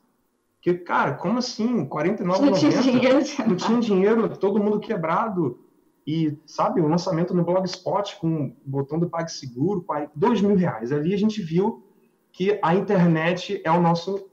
Porque, 0.57 0.79
cara, 0.79 1.15
como 1.15 1.39
assim? 1.39 1.83
R$ 1.83 1.87
49,90? 1.87 2.41
Não 2.41 2.53
tinha 2.53 2.71
dinheiro. 2.71 3.19
Não 3.47 3.57
tinha 3.57 3.81
dinheiro, 3.81 4.37
todo 4.37 4.63
mundo 4.63 4.81
quebrado. 4.81 5.59
E, 6.07 6.37
sabe, 6.45 6.81
o 6.81 6.89
lançamento 6.89 7.33
no 7.35 7.45
Blogspot 7.45 8.17
com 8.21 8.47
o 8.47 8.53
botão 8.65 8.99
do 8.99 9.09
PagSeguro, 9.09 9.85
dois 10.15 10.41
mil 10.41 10.57
reais. 10.57 10.91
Ali 10.91 11.15
a 11.15 11.19
gente 11.19 11.41
viu 11.41 11.85
que 12.33 12.59
a 12.63 12.75
internet 12.75 13.61
é 13.65 13.71
o 13.71 13.81
nosso 13.81 14.32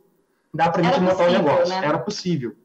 dá 0.53 0.69
para 0.69 0.81
a 0.81 0.83
gente 0.85 1.01
montar 1.01 1.29
um 1.29 1.31
negócio. 1.31 1.69
Né? 1.69 1.85
Era 1.85 1.99
possível. 1.99 2.55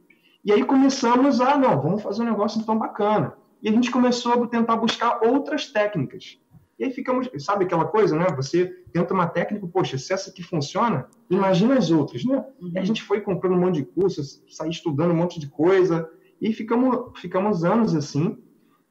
E 0.44 0.52
aí 0.52 0.64
começamos 0.64 1.40
a, 1.40 1.56
não, 1.56 1.80
vamos 1.80 2.02
fazer 2.02 2.22
um 2.22 2.26
negócio 2.26 2.60
então 2.60 2.78
bacana. 2.78 3.34
E 3.62 3.68
a 3.68 3.72
gente 3.72 3.90
começou 3.90 4.44
a 4.44 4.46
tentar 4.46 4.76
buscar 4.76 5.20
outras 5.22 5.66
técnicas. 5.66 6.38
E 6.78 6.84
aí 6.84 6.92
ficamos, 6.92 7.28
sabe 7.38 7.64
aquela 7.64 7.84
coisa, 7.86 8.16
né? 8.16 8.26
Você 8.36 8.66
tenta 8.92 9.14
uma 9.14 9.26
técnica, 9.26 9.66
poxa, 9.66 9.96
se 9.96 10.12
essa 10.12 10.30
aqui 10.30 10.42
funciona, 10.42 11.06
imagina 11.30 11.78
as 11.78 11.90
outras, 11.90 12.24
né? 12.24 12.44
Uhum. 12.60 12.72
E 12.74 12.78
a 12.78 12.84
gente 12.84 13.02
foi 13.02 13.20
comprando 13.20 13.54
um 13.54 13.60
monte 13.60 13.76
de 13.76 13.84
cursos, 13.84 14.42
sair 14.48 14.70
estudando 14.70 15.12
um 15.12 15.16
monte 15.16 15.38
de 15.38 15.46
coisa, 15.46 16.08
e 16.40 16.52
ficamos, 16.52 17.18
ficamos 17.20 17.64
anos 17.64 17.94
assim. 17.94 18.38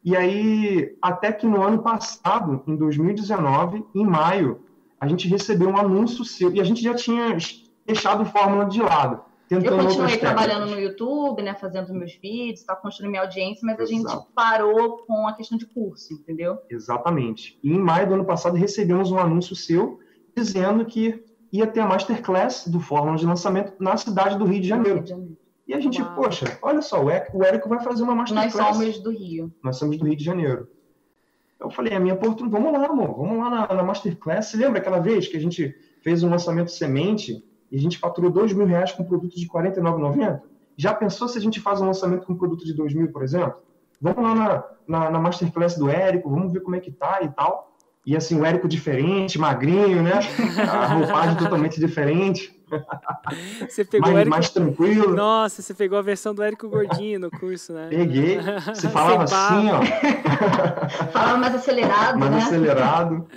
E 0.03 0.15
aí, 0.15 0.97
até 1.01 1.31
que 1.31 1.45
no 1.45 1.61
ano 1.61 1.83
passado, 1.83 2.63
em 2.67 2.75
2019, 2.75 3.85
em 3.93 4.05
maio, 4.05 4.61
a 4.99 5.07
gente 5.07 5.27
recebeu 5.27 5.69
um 5.69 5.77
anúncio 5.77 6.25
seu, 6.25 6.53
e 6.53 6.59
a 6.59 6.63
gente 6.63 6.81
já 6.81 6.93
tinha 6.93 7.37
deixado 7.85 8.25
Fórmula 8.25 8.65
de 8.65 8.81
lado. 8.81 9.21
Eu 9.49 9.77
continuei 9.77 10.17
trabalhando 10.17 10.71
no 10.71 10.79
YouTube, 10.79 11.41
né, 11.43 11.53
fazendo 11.53 11.93
meus 11.93 12.15
vídeos, 12.15 12.63
tá, 12.63 12.75
construindo 12.75 13.11
minha 13.11 13.21
audiência, 13.21 13.61
mas 13.63 13.77
Exato. 13.79 14.07
a 14.07 14.11
gente 14.11 14.27
parou 14.33 14.97
com 15.05 15.27
a 15.27 15.33
questão 15.33 15.57
de 15.57 15.65
curso, 15.67 16.13
entendeu? 16.13 16.57
Exatamente. 16.69 17.59
E 17.63 17.71
em 17.71 17.77
maio 17.77 18.07
do 18.07 18.13
ano 18.15 18.25
passado 18.25 18.55
recebemos 18.55 19.11
um 19.11 19.19
anúncio 19.19 19.55
seu 19.55 19.99
dizendo 20.35 20.85
que 20.85 21.23
ia 21.51 21.67
ter 21.67 21.81
a 21.81 21.85
masterclass 21.85 22.67
do 22.67 22.79
Fórmula 22.79 23.17
de 23.17 23.25
lançamento 23.25 23.73
na 23.79 23.95
cidade 23.95 24.37
do 24.37 24.45
Rio 24.45 24.61
de 24.61 24.67
Janeiro. 24.67 24.95
Rio 24.95 25.03
de 25.03 25.09
Janeiro. 25.09 25.37
E 25.67 25.73
a 25.73 25.79
gente, 25.79 26.01
Uau. 26.01 26.15
poxa, 26.15 26.57
olha 26.61 26.81
só, 26.81 27.01
o 27.03 27.09
Érico 27.09 27.69
vai 27.69 27.81
fazer 27.83 28.03
uma 28.03 28.15
masterclass. 28.15 28.55
Nós 28.55 28.75
somos 28.77 28.99
do 28.99 29.11
Rio. 29.11 29.53
Nós 29.63 29.77
somos 29.77 29.97
do 29.97 30.05
Rio 30.05 30.15
de 30.15 30.23
Janeiro. 30.23 30.67
Eu 31.59 31.69
falei, 31.69 31.93
a 31.93 31.99
minha 31.99 32.15
oportunidade, 32.15 32.61
vamos 32.61 32.77
lá, 32.77 32.87
amor, 32.87 33.15
vamos 33.15 33.37
lá 33.37 33.49
na, 33.49 33.73
na 33.73 33.83
masterclass. 33.83 34.47
Você 34.47 34.57
lembra 34.57 34.79
aquela 34.79 34.99
vez 34.99 35.27
que 35.27 35.37
a 35.37 35.39
gente 35.39 35.73
fez 36.01 36.23
um 36.23 36.29
lançamento 36.29 36.71
semente 36.71 37.41
e 37.73 37.77
a 37.77 37.81
gente 37.81 37.97
faturou 37.97 38.29
dois 38.29 38.53
mil 38.53 38.67
reais 38.67 38.91
com 38.91 39.03
produto 39.03 39.35
de 39.35 39.47
R$ 39.47 39.49
49,90, 39.51 40.41
já 40.77 40.93
pensou 40.93 41.27
se 41.27 41.39
a 41.39 41.41
gente 41.41 41.59
faz 41.59 41.81
um 41.81 41.87
lançamento 41.87 42.23
com 42.23 42.33
um 42.33 42.37
produto 42.37 42.63
de 42.63 42.71
dois 42.71 42.93
mil, 42.93 43.11
por 43.11 43.23
exemplo? 43.23 43.55
Vamos 43.99 44.23
lá 44.23 44.35
na, 44.35 44.63
na, 44.87 45.09
na, 45.09 45.19
Masterclass 45.19 45.75
do 45.75 45.89
Érico, 45.89 46.29
vamos 46.29 46.53
ver 46.53 46.59
como 46.59 46.75
é 46.75 46.79
que 46.79 46.91
tá 46.91 47.21
e 47.23 47.29
tal. 47.29 47.75
E 48.05 48.15
assim, 48.15 48.39
o 48.39 48.45
Érico 48.45 48.67
diferente, 48.67 49.39
magrinho, 49.39 50.03
né? 50.03 50.19
A 50.69 50.93
roupagem 50.93 51.35
totalmente 51.35 51.79
diferente. 51.79 52.55
Você 53.67 53.83
pegou 53.83 54.07
mais, 54.07 54.17
Érico... 54.19 54.29
mais 54.29 54.49
tranquilo. 54.51 55.15
Nossa, 55.15 55.63
você 55.63 55.73
pegou 55.73 55.97
a 55.97 56.01
versão 56.03 56.35
do 56.35 56.43
Érico 56.43 56.69
Gordinho 56.69 57.19
no 57.21 57.31
curso, 57.31 57.73
né? 57.73 57.87
Peguei. 57.89 58.39
Você 58.67 58.89
falava 58.89 59.23
assim, 59.23 59.69
ó. 59.71 59.81
Falava 61.11 61.37
mais 61.37 61.55
acelerado, 61.55 62.19
mais 62.19 62.31
né? 62.31 62.37
Mais 62.37 62.47
acelerado. 62.47 63.27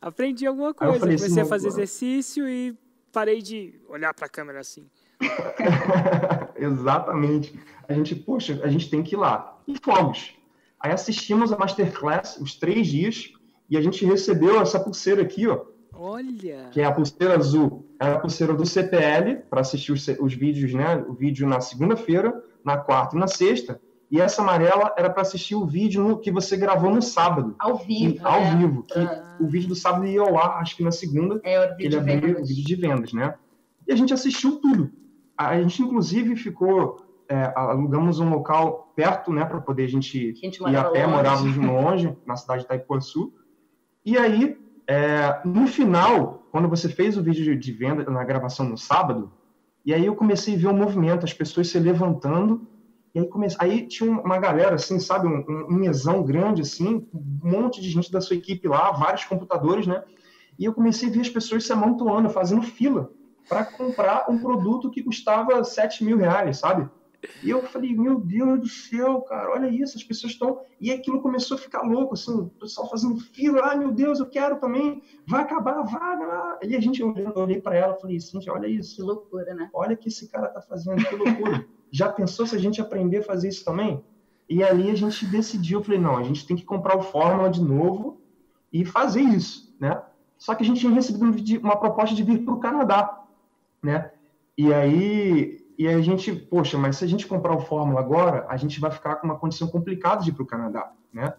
Aprendi 0.00 0.46
alguma 0.46 0.72
coisa. 0.72 1.00
Comecei 1.00 1.26
assim, 1.26 1.40
a 1.40 1.44
fazer 1.44 1.68
exercício 1.68 2.48
e 2.48 2.74
parei 3.12 3.42
de 3.42 3.80
olhar 3.88 4.14
para 4.14 4.26
a 4.26 4.28
câmera 4.28 4.60
assim. 4.60 4.88
Exatamente. 6.56 7.58
A 7.88 7.92
gente, 7.92 8.14
poxa, 8.14 8.60
a 8.62 8.68
gente 8.68 8.88
tem 8.90 9.02
que 9.02 9.14
ir 9.14 9.18
lá. 9.18 9.58
E 9.66 9.74
fomos. 9.82 10.34
Aí 10.78 10.92
assistimos 10.92 11.52
a 11.52 11.58
Masterclass 11.58 12.38
os 12.38 12.54
três 12.54 12.86
dias 12.86 13.32
e 13.68 13.76
a 13.76 13.80
gente 13.80 14.04
recebeu 14.04 14.60
essa 14.60 14.80
pulseira 14.80 15.22
aqui, 15.22 15.46
ó. 15.46 15.64
Olha! 15.92 16.68
Que 16.72 16.80
é 16.80 16.84
a 16.84 16.92
pulseira 16.92 17.36
azul. 17.36 17.86
É 18.00 18.12
a 18.12 18.18
pulseira 18.18 18.54
do 18.54 18.64
CPL, 18.64 19.42
para 19.50 19.60
assistir 19.60 19.92
os, 19.92 20.08
os, 20.08 20.34
vídeos, 20.34 20.72
né? 20.72 20.96
O 20.96 21.12
vídeo 21.12 21.46
na 21.46 21.60
segunda-feira, 21.60 22.42
na 22.64 22.78
quarta 22.78 23.16
e 23.16 23.18
na 23.18 23.26
sexta. 23.26 23.80
E 24.10 24.20
essa 24.20 24.42
amarela 24.42 24.92
era 24.96 25.08
para 25.08 25.22
assistir 25.22 25.54
o 25.54 25.64
vídeo 25.64 26.18
que 26.18 26.32
você 26.32 26.56
gravou 26.56 26.92
no 26.92 27.00
sábado. 27.00 27.54
Ao 27.58 27.76
vivo. 27.76 28.16
E, 28.16 28.20
ao 28.22 28.40
é. 28.40 28.56
vivo. 28.56 28.84
Ah. 28.96 29.36
O 29.38 29.46
vídeo 29.46 29.68
do 29.68 29.74
sábado 29.76 30.04
ia 30.04 30.20
ao 30.20 30.36
ar, 30.36 30.60
acho 30.60 30.76
que 30.76 30.82
na 30.82 30.90
segunda. 30.90 31.40
É, 31.44 31.72
o 31.72 31.76
vídeo, 31.76 32.00
ele 32.00 32.12
abriu, 32.16 32.40
o 32.40 32.44
vídeo 32.44 32.64
de 32.64 32.74
vendas, 32.74 33.12
né? 33.12 33.34
E 33.86 33.92
a 33.92 33.96
gente 33.96 34.12
assistiu 34.12 34.60
tudo. 34.60 34.90
A 35.38 35.60
gente, 35.60 35.80
inclusive, 35.82 36.34
ficou. 36.34 37.08
É, 37.28 37.52
alugamos 37.54 38.18
um 38.18 38.28
local 38.28 38.92
perto, 38.96 39.32
né, 39.32 39.44
para 39.44 39.60
poder 39.60 39.84
a 39.84 39.88
gente, 39.88 40.30
a 40.30 40.46
gente 40.46 40.60
ir 40.60 40.76
até, 40.76 41.06
morávamos 41.06 41.56
longe, 41.56 42.12
na 42.26 42.34
cidade 42.34 42.62
de 42.62 42.64
Itaipuaçu. 42.64 43.32
E 44.04 44.18
aí, 44.18 44.58
é, 44.88 45.40
no 45.44 45.68
final, 45.68 46.48
quando 46.50 46.68
você 46.68 46.88
fez 46.88 47.16
o 47.16 47.22
vídeo 47.22 47.56
de 47.56 47.72
venda 47.72 48.02
na 48.10 48.24
gravação 48.24 48.68
no 48.68 48.76
sábado, 48.76 49.30
e 49.86 49.94
aí 49.94 50.04
eu 50.04 50.16
comecei 50.16 50.56
a 50.56 50.58
ver 50.58 50.66
um 50.66 50.76
movimento, 50.76 51.24
as 51.24 51.32
pessoas 51.32 51.68
se 51.68 51.78
levantando, 51.78 52.66
e 53.14 53.18
aí, 53.18 53.26
comece... 53.26 53.56
aí 53.58 53.86
tinha 53.86 54.10
uma 54.10 54.38
galera, 54.38 54.76
assim, 54.76 54.98
sabe, 54.98 55.26
um, 55.26 55.44
um 55.68 55.74
mesão 55.74 56.22
grande, 56.22 56.62
assim, 56.62 57.06
um 57.12 57.40
monte 57.42 57.80
de 57.80 57.90
gente 57.90 58.10
da 58.10 58.20
sua 58.20 58.36
equipe 58.36 58.68
lá, 58.68 58.92
vários 58.92 59.24
computadores, 59.24 59.86
né? 59.86 60.02
E 60.58 60.64
eu 60.64 60.74
comecei 60.74 61.08
a 61.08 61.12
ver 61.12 61.20
as 61.20 61.28
pessoas 61.28 61.64
se 61.64 61.72
amontoando, 61.72 62.30
fazendo 62.30 62.62
fila 62.62 63.10
para 63.48 63.64
comprar 63.64 64.30
um 64.30 64.38
produto 64.38 64.90
que 64.90 65.02
custava 65.02 65.64
7 65.64 66.04
mil 66.04 66.16
reais, 66.16 66.58
sabe? 66.58 66.88
E 67.42 67.50
eu 67.50 67.62
falei, 67.62 67.94
meu 67.94 68.18
Deus 68.18 68.60
do 68.60 68.68
céu, 68.68 69.20
cara, 69.22 69.50
olha 69.50 69.68
isso, 69.68 69.96
as 69.96 70.04
pessoas 70.04 70.32
estão. 70.32 70.60
E 70.80 70.90
aquilo 70.90 71.20
começou 71.20 71.56
a 71.56 71.60
ficar 71.60 71.82
louco, 71.82 72.14
assim, 72.14 72.32
o 72.32 72.46
pessoal 72.48 72.88
fazendo 72.88 73.18
fila, 73.18 73.60
ai 73.64 73.78
meu 73.78 73.92
Deus, 73.92 74.20
eu 74.20 74.26
quero 74.26 74.58
também, 74.58 75.02
vai 75.26 75.42
acabar 75.42 75.78
a 75.78 75.82
vaga. 75.82 76.58
E 76.62 76.74
a 76.74 76.80
gente, 76.80 77.02
eu 77.02 77.12
olhei 77.36 77.60
para 77.60 77.76
ela 77.76 77.96
falei, 77.96 78.18
Cintia, 78.20 78.52
olha 78.52 78.66
isso. 78.66 78.96
Que 78.96 79.02
loucura, 79.02 79.54
né? 79.54 79.68
Olha 79.74 79.94
o 79.94 79.98
que 79.98 80.08
esse 80.08 80.28
cara 80.28 80.48
tá 80.48 80.62
fazendo, 80.62 81.04
que 81.04 81.16
loucura. 81.16 81.66
Já 81.90 82.08
pensou 82.08 82.46
se 82.46 82.54
a 82.54 82.58
gente 82.58 82.80
aprender 82.80 83.18
a 83.18 83.22
fazer 83.22 83.48
isso 83.48 83.64
também? 83.64 84.02
E 84.48 84.62
ali 84.62 84.90
a 84.90 84.94
gente 84.94 85.24
decidiu, 85.26 85.82
falei, 85.82 86.00
não, 86.00 86.16
a 86.16 86.22
gente 86.22 86.46
tem 86.46 86.56
que 86.56 86.64
comprar 86.64 86.96
o 86.96 87.02
Fórmula 87.02 87.50
de 87.50 87.62
novo 87.62 88.20
e 88.72 88.84
fazer 88.84 89.22
isso, 89.22 89.74
né? 89.78 90.02
Só 90.36 90.54
que 90.54 90.62
a 90.62 90.66
gente 90.66 90.80
tinha 90.80 90.92
recebido 90.92 91.24
uma 91.60 91.76
proposta 91.76 92.14
de 92.14 92.22
vir 92.22 92.44
para 92.44 92.54
o 92.54 92.60
Canadá, 92.60 93.24
né? 93.82 94.10
E 94.56 94.72
aí 94.72 95.60
e 95.80 95.88
a 95.88 95.98
gente, 96.02 96.30
poxa, 96.30 96.76
mas 96.76 96.98
se 96.98 97.04
a 97.04 97.08
gente 97.08 97.26
comprar 97.26 97.54
o 97.54 97.60
Fórmula 97.60 98.00
agora, 98.00 98.44
a 98.50 98.56
gente 98.58 98.78
vai 98.78 98.90
ficar 98.90 99.16
com 99.16 99.26
uma 99.26 99.38
condição 99.38 99.66
complicada 99.66 100.22
de 100.22 100.28
ir 100.28 100.34
para 100.34 100.42
o 100.42 100.46
Canadá, 100.46 100.92
né? 101.10 101.32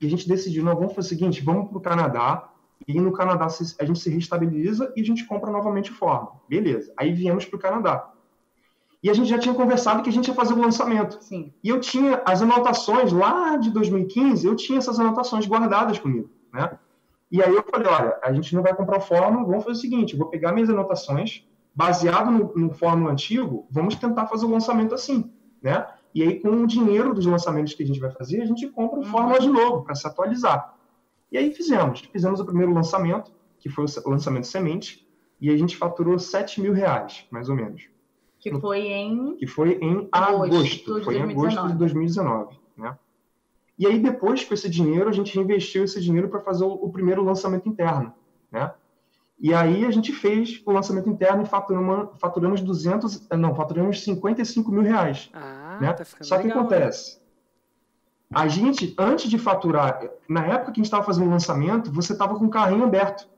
E 0.00 0.06
a 0.06 0.08
gente 0.08 0.26
decidiu, 0.26 0.64
não, 0.64 0.74
vamos 0.74 0.94
fazer 0.94 1.08
o 1.08 1.08
seguinte, 1.10 1.44
vamos 1.44 1.68
para 1.68 1.76
o 1.76 1.80
Canadá, 1.80 2.48
e 2.88 2.98
no 2.98 3.12
Canadá 3.12 3.46
a 3.46 3.84
gente 3.84 3.98
se 3.98 4.08
restabiliza 4.08 4.90
e 4.96 5.02
a 5.02 5.04
gente 5.04 5.26
compra 5.26 5.50
novamente 5.50 5.90
o 5.90 5.94
Fórmula. 5.94 6.40
Beleza. 6.48 6.90
Aí 6.96 7.12
viemos 7.12 7.44
para 7.44 7.56
o 7.58 7.60
Canadá. 7.60 8.11
E 9.02 9.10
a 9.10 9.14
gente 9.14 9.28
já 9.28 9.38
tinha 9.38 9.54
conversado 9.54 10.02
que 10.02 10.08
a 10.08 10.12
gente 10.12 10.28
ia 10.28 10.34
fazer 10.34 10.54
o 10.54 10.60
lançamento. 10.60 11.18
Sim. 11.22 11.52
E 11.62 11.68
eu 11.68 11.80
tinha 11.80 12.22
as 12.24 12.40
anotações 12.40 13.12
lá 13.12 13.56
de 13.56 13.70
2015, 13.70 14.46
eu 14.46 14.54
tinha 14.54 14.78
essas 14.78 15.00
anotações 15.00 15.46
guardadas 15.46 15.98
comigo, 15.98 16.30
né? 16.52 16.78
E 17.30 17.42
aí 17.42 17.52
eu 17.52 17.64
falei, 17.64 17.88
olha, 17.88 18.18
a 18.22 18.32
gente 18.32 18.54
não 18.54 18.62
vai 18.62 18.74
comprar 18.76 18.98
o 18.98 19.00
Fórmula, 19.00 19.44
vamos 19.44 19.64
fazer 19.64 19.78
o 19.78 19.80
seguinte, 19.80 20.12
eu 20.12 20.18
vou 20.18 20.28
pegar 20.28 20.52
minhas 20.52 20.68
anotações, 20.68 21.44
baseado 21.74 22.30
no, 22.30 22.52
no 22.54 22.70
Fórmula 22.70 23.10
antigo, 23.10 23.66
vamos 23.70 23.96
tentar 23.96 24.26
fazer 24.26 24.44
o 24.44 24.50
lançamento 24.50 24.94
assim, 24.94 25.32
né? 25.60 25.86
E 26.14 26.22
aí, 26.22 26.38
com 26.38 26.50
o 26.50 26.66
dinheiro 26.66 27.14
dos 27.14 27.24
lançamentos 27.24 27.72
que 27.72 27.82
a 27.82 27.86
gente 27.86 27.98
vai 27.98 28.10
fazer, 28.10 28.42
a 28.42 28.44
gente 28.44 28.68
compra 28.68 29.00
o 29.00 29.04
Fórmula 29.04 29.40
de 29.40 29.48
novo, 29.48 29.82
para 29.82 29.94
se 29.94 30.06
atualizar. 30.06 30.74
E 31.30 31.38
aí 31.38 31.52
fizemos. 31.54 32.00
Fizemos 32.12 32.38
o 32.38 32.44
primeiro 32.44 32.72
lançamento, 32.74 33.32
que 33.58 33.70
foi 33.70 33.86
o 34.04 34.10
lançamento 34.10 34.46
semente, 34.46 35.08
e 35.40 35.50
a 35.50 35.56
gente 35.56 35.76
faturou 35.76 36.18
7 36.18 36.60
mil 36.60 36.74
reais, 36.74 37.26
mais 37.30 37.48
ou 37.48 37.56
menos. 37.56 37.88
Que 38.42 38.60
foi 38.60 38.80
em... 38.80 39.36
Que 39.36 39.46
foi 39.46 39.78
em 39.80 40.08
agosto. 40.10 41.02
Foi 41.04 41.16
em 41.16 41.22
agosto 41.22 41.68
de 41.68 41.74
2019, 41.74 42.58
né? 42.76 42.98
E 43.78 43.86
aí, 43.86 43.98
depois, 43.98 44.44
com 44.44 44.52
esse 44.52 44.68
dinheiro, 44.68 45.08
a 45.08 45.12
gente 45.12 45.38
investiu 45.38 45.84
esse 45.84 46.00
dinheiro 46.00 46.28
para 46.28 46.40
fazer 46.40 46.64
o, 46.64 46.72
o 46.72 46.90
primeiro 46.90 47.22
lançamento 47.22 47.68
interno, 47.68 48.12
né? 48.50 48.72
E 49.38 49.54
aí 49.54 49.84
a 49.84 49.90
gente 49.90 50.12
fez 50.12 50.62
o 50.64 50.72
lançamento 50.72 51.08
interno 51.08 51.42
e 51.42 51.46
faturamos, 51.46 52.10
faturamos 52.18 52.60
200, 52.60 53.28
não, 53.30 53.54
faturamos 53.54 54.02
55 54.02 54.70
mil 54.70 54.82
reais. 54.82 55.30
Ah, 55.32 55.78
né? 55.80 55.92
tá 55.92 56.04
Só 56.20 56.36
que 56.36 56.44
legal, 56.44 56.60
acontece, 56.60 57.20
a 58.32 58.48
gente, 58.48 58.94
antes 58.98 59.28
de 59.28 59.38
faturar, 59.38 60.08
na 60.28 60.46
época 60.46 60.72
que 60.72 60.80
a 60.80 60.82
gente 60.82 60.86
estava 60.86 61.04
fazendo 61.04 61.26
o 61.26 61.30
lançamento, 61.30 61.92
você 61.92 62.12
estava 62.12 62.36
com 62.36 62.46
o 62.46 62.50
carrinho 62.50 62.84
aberto. 62.84 63.28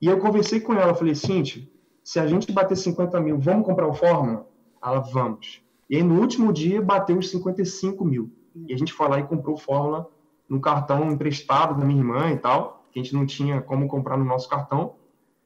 E 0.00 0.06
eu 0.06 0.18
conversei 0.18 0.60
com 0.60 0.74
ela, 0.74 0.94
falei, 0.94 1.14
Cintia, 1.14 1.66
se 2.06 2.20
a 2.20 2.26
gente 2.28 2.52
bater 2.52 2.76
50 2.76 3.20
mil, 3.20 3.36
vamos 3.36 3.66
comprar 3.66 3.88
o 3.88 3.92
Fórmula? 3.92 4.46
Ela, 4.80 5.00
vamos. 5.00 5.60
E 5.90 5.96
aí 5.96 6.04
no 6.04 6.20
último 6.20 6.52
dia 6.52 6.80
bateu 6.80 7.18
os 7.18 7.28
55 7.30 8.04
mil. 8.04 8.30
E 8.54 8.72
a 8.72 8.78
gente 8.78 8.92
foi 8.92 9.08
lá 9.08 9.18
e 9.18 9.24
comprou 9.24 9.56
o 9.56 9.58
Fórmula 9.58 10.08
no 10.48 10.60
cartão 10.60 11.10
emprestado 11.10 11.76
da 11.76 11.84
minha 11.84 11.98
irmã 11.98 12.30
e 12.30 12.36
tal, 12.36 12.86
que 12.92 13.00
a 13.00 13.02
gente 13.02 13.12
não 13.12 13.26
tinha 13.26 13.60
como 13.60 13.88
comprar 13.88 14.16
no 14.16 14.24
nosso 14.24 14.48
cartão. 14.48 14.94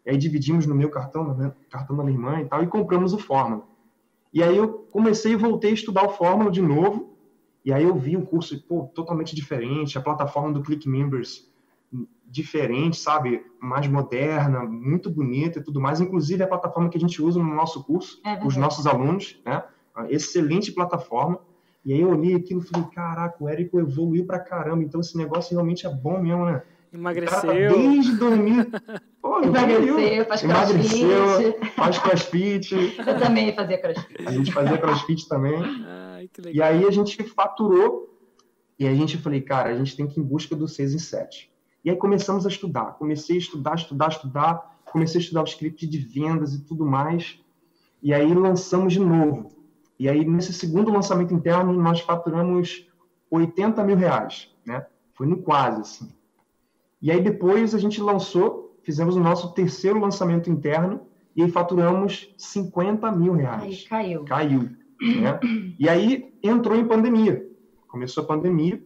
E 0.04 0.10
aí 0.10 0.18
dividimos 0.18 0.66
no 0.66 0.74
meu 0.74 0.90
cartão, 0.90 1.24
no 1.24 1.54
cartão 1.70 1.96
da 1.96 2.04
minha 2.04 2.14
irmã 2.14 2.42
e 2.42 2.44
tal, 2.44 2.62
e 2.62 2.66
compramos 2.66 3.14
o 3.14 3.18
Fórmula. 3.18 3.62
E 4.30 4.42
aí 4.42 4.54
eu 4.54 4.86
comecei 4.92 5.32
e 5.32 5.36
voltei 5.36 5.70
a 5.70 5.74
estudar 5.74 6.04
o 6.04 6.10
Fórmula 6.10 6.50
de 6.50 6.60
novo, 6.60 7.16
e 7.64 7.72
aí 7.72 7.84
eu 7.84 7.94
vi 7.94 8.18
um 8.18 8.24
curso 8.26 8.62
pô, 8.64 8.82
totalmente 8.94 9.34
diferente, 9.34 9.96
a 9.96 10.02
plataforma 10.02 10.52
do 10.52 10.62
Click 10.62 10.86
Members 10.86 11.50
diferente, 12.25 12.97
sabe? 12.97 13.44
Mais 13.61 13.87
moderna, 13.88 14.61
muito 14.64 15.11
bonita 15.11 15.59
e 15.59 15.62
tudo 15.62 15.80
mais. 15.80 16.00
Inclusive 16.00 16.42
a 16.42 16.47
plataforma 16.47 16.88
que 16.88 16.97
a 16.97 17.00
gente 17.00 17.20
usa 17.20 17.38
no 17.38 17.54
nosso 17.54 17.85
curso, 17.85 18.20
é 18.25 18.44
os 18.44 18.56
nossos 18.56 18.87
alunos, 18.87 19.40
né? 19.44 19.62
Excelente 20.09 20.73
plataforma. 20.73 21.40
E 21.85 21.92
aí 21.92 22.00
eu 22.00 22.11
olhei 22.11 22.35
aquilo 22.35 22.61
e 22.61 22.64
falei, 22.64 22.87
caraca, 22.90 23.42
o 23.42 23.49
Érico 23.49 23.80
evoluiu 23.80 24.26
pra 24.26 24.38
caramba, 24.38 24.82
então 24.85 25.00
esse 25.00 25.16
negócio 25.16 25.52
realmente 25.52 25.87
é 25.87 25.90
bom 25.90 26.20
mesmo, 26.20 26.44
né? 26.44 26.62
Emagreceu. 26.92 27.73
desde 27.73 28.16
2000. 28.16 28.66
Pô, 29.23 29.42
emagreceu, 29.42 30.25
faz 30.25 30.42
Emagreceu, 30.42 31.09
crossfit. 31.09 31.70
faz 31.73 31.99
crossfit. 31.99 32.99
Eu 33.06 33.18
também 33.18 33.54
fazia 33.54 33.78
crossfit. 33.78 34.26
A 34.26 34.32
gente 34.32 34.52
fazia 34.52 34.78
crossfit 34.78 35.28
também. 35.28 35.62
Ai, 35.87 36.28
que 36.32 36.40
legal. 36.40 36.54
E 36.54 36.62
aí 36.62 36.85
a 36.87 36.90
gente 36.90 37.23
faturou. 37.25 38.09
E 38.78 38.88
a 38.88 38.94
gente 38.94 39.18
falei, 39.18 39.42
cara, 39.42 39.68
a 39.68 39.76
gente 39.76 39.94
tem 39.94 40.06
que 40.06 40.18
ir 40.18 40.23
em 40.23 40.26
busca 40.26 40.56
do 40.56 40.66
6 40.66 40.94
em 40.94 40.99
7. 40.99 41.50
E 41.84 41.90
aí 41.90 41.96
começamos 41.96 42.44
a 42.46 42.49
estudar. 42.49 42.92
Comecei 42.99 43.37
a 43.37 43.38
estudar, 43.38 43.75
estudar, 43.75 44.08
estudar. 44.08 44.80
Comecei 44.84 45.20
a 45.20 45.22
estudar 45.22 45.42
o 45.42 45.46
script 45.46 45.87
de 45.87 45.99
vendas 45.99 46.54
e 46.54 46.64
tudo 46.64 46.84
mais. 46.84 47.40
E 48.02 48.12
aí 48.12 48.34
lançamos 48.34 48.92
de 48.92 49.00
novo. 49.00 49.50
E 49.99 50.08
aí, 50.08 50.25
nesse 50.25 50.52
segundo 50.54 50.90
lançamento 50.90 51.34
interno, 51.34 51.72
nós 51.75 52.00
faturamos 52.00 52.88
80 53.30 53.84
mil 53.84 53.96
reais. 53.96 54.50
Né? 54.64 54.87
Foi 55.12 55.26
no 55.26 55.42
quase, 55.42 55.80
assim. 55.82 56.12
E 57.02 57.10
aí 57.10 57.20
depois 57.22 57.75
a 57.75 57.78
gente 57.78 58.00
lançou, 58.00 58.78
fizemos 58.82 59.16
o 59.16 59.20
nosso 59.20 59.52
terceiro 59.52 59.99
lançamento 59.99 60.50
interno 60.50 61.02
e 61.34 61.42
aí 61.42 61.50
faturamos 61.50 62.34
50 62.37 63.10
mil 63.12 63.32
reais. 63.32 63.62
Aí 63.62 63.88
caiu. 63.88 64.25
Caiu. 64.25 64.70
Né? 65.00 65.40
E 65.78 65.88
aí 65.88 66.34
entrou 66.42 66.76
em 66.76 66.87
pandemia. 66.87 67.46
Começou 67.88 68.25
a 68.25 68.26
pandemia. 68.26 68.82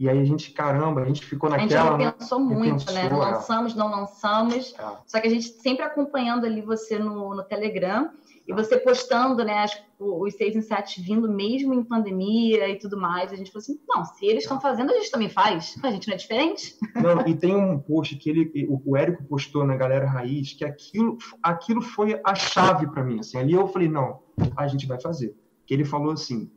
E 0.00 0.08
aí 0.08 0.18
a 0.18 0.24
gente, 0.24 0.50
caramba, 0.52 1.02
a 1.02 1.04
gente 1.04 1.22
ficou 1.26 1.50
naquela. 1.50 1.94
A 1.94 2.00
gente 2.00 2.14
pensou 2.14 2.40
muito, 2.40 2.90
né? 2.90 3.10
Não 3.10 3.22
é. 3.22 3.32
lançamos, 3.32 3.74
não 3.74 3.90
lançamos. 3.90 4.74
É. 4.78 4.82
Só 5.06 5.20
que 5.20 5.28
a 5.28 5.30
gente 5.30 5.48
sempre 5.48 5.84
acompanhando 5.84 6.46
ali 6.46 6.62
você 6.62 6.98
no, 6.98 7.34
no 7.34 7.42
Telegram. 7.42 8.10
E 8.48 8.52
você 8.52 8.78
postando, 8.78 9.44
né, 9.44 9.58
as, 9.58 9.80
os 9.98 10.34
seis 10.34 10.56
em 10.56 10.62
sete 10.62 11.00
vindo 11.00 11.30
mesmo 11.30 11.72
em 11.74 11.84
pandemia 11.84 12.68
e 12.68 12.78
tudo 12.78 12.98
mais, 12.98 13.30
a 13.30 13.36
gente 13.36 13.52
falou 13.52 13.62
assim, 13.62 13.78
não, 13.86 14.04
se 14.04 14.26
eles 14.26 14.42
estão 14.42 14.60
fazendo, 14.60 14.90
a 14.90 14.94
gente 14.94 15.10
também 15.10 15.28
faz. 15.28 15.78
A 15.82 15.90
gente 15.90 16.08
não 16.08 16.14
é 16.14 16.16
diferente. 16.16 16.74
Não, 16.96 17.28
e 17.28 17.36
tem 17.36 17.54
um 17.54 17.78
post 17.78 18.16
que 18.16 18.30
ele, 18.30 18.66
o, 18.68 18.96
Érico 18.96 19.22
postou 19.24 19.64
na 19.64 19.76
Galera 19.76 20.08
Raiz, 20.08 20.54
que 20.54 20.64
aquilo, 20.64 21.18
aquilo 21.42 21.82
foi 21.82 22.18
a 22.24 22.34
chave 22.34 22.88
para 22.88 23.04
mim. 23.04 23.20
Assim, 23.20 23.38
ali 23.38 23.52
eu 23.52 23.68
falei, 23.68 23.88
não, 23.88 24.20
a 24.56 24.66
gente 24.66 24.86
vai 24.86 24.98
fazer. 24.98 25.36
Que 25.66 25.74
ele 25.74 25.84
falou 25.84 26.10
assim, 26.10 26.50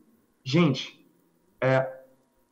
gente, 0.44 1.06
é, 1.62 2.03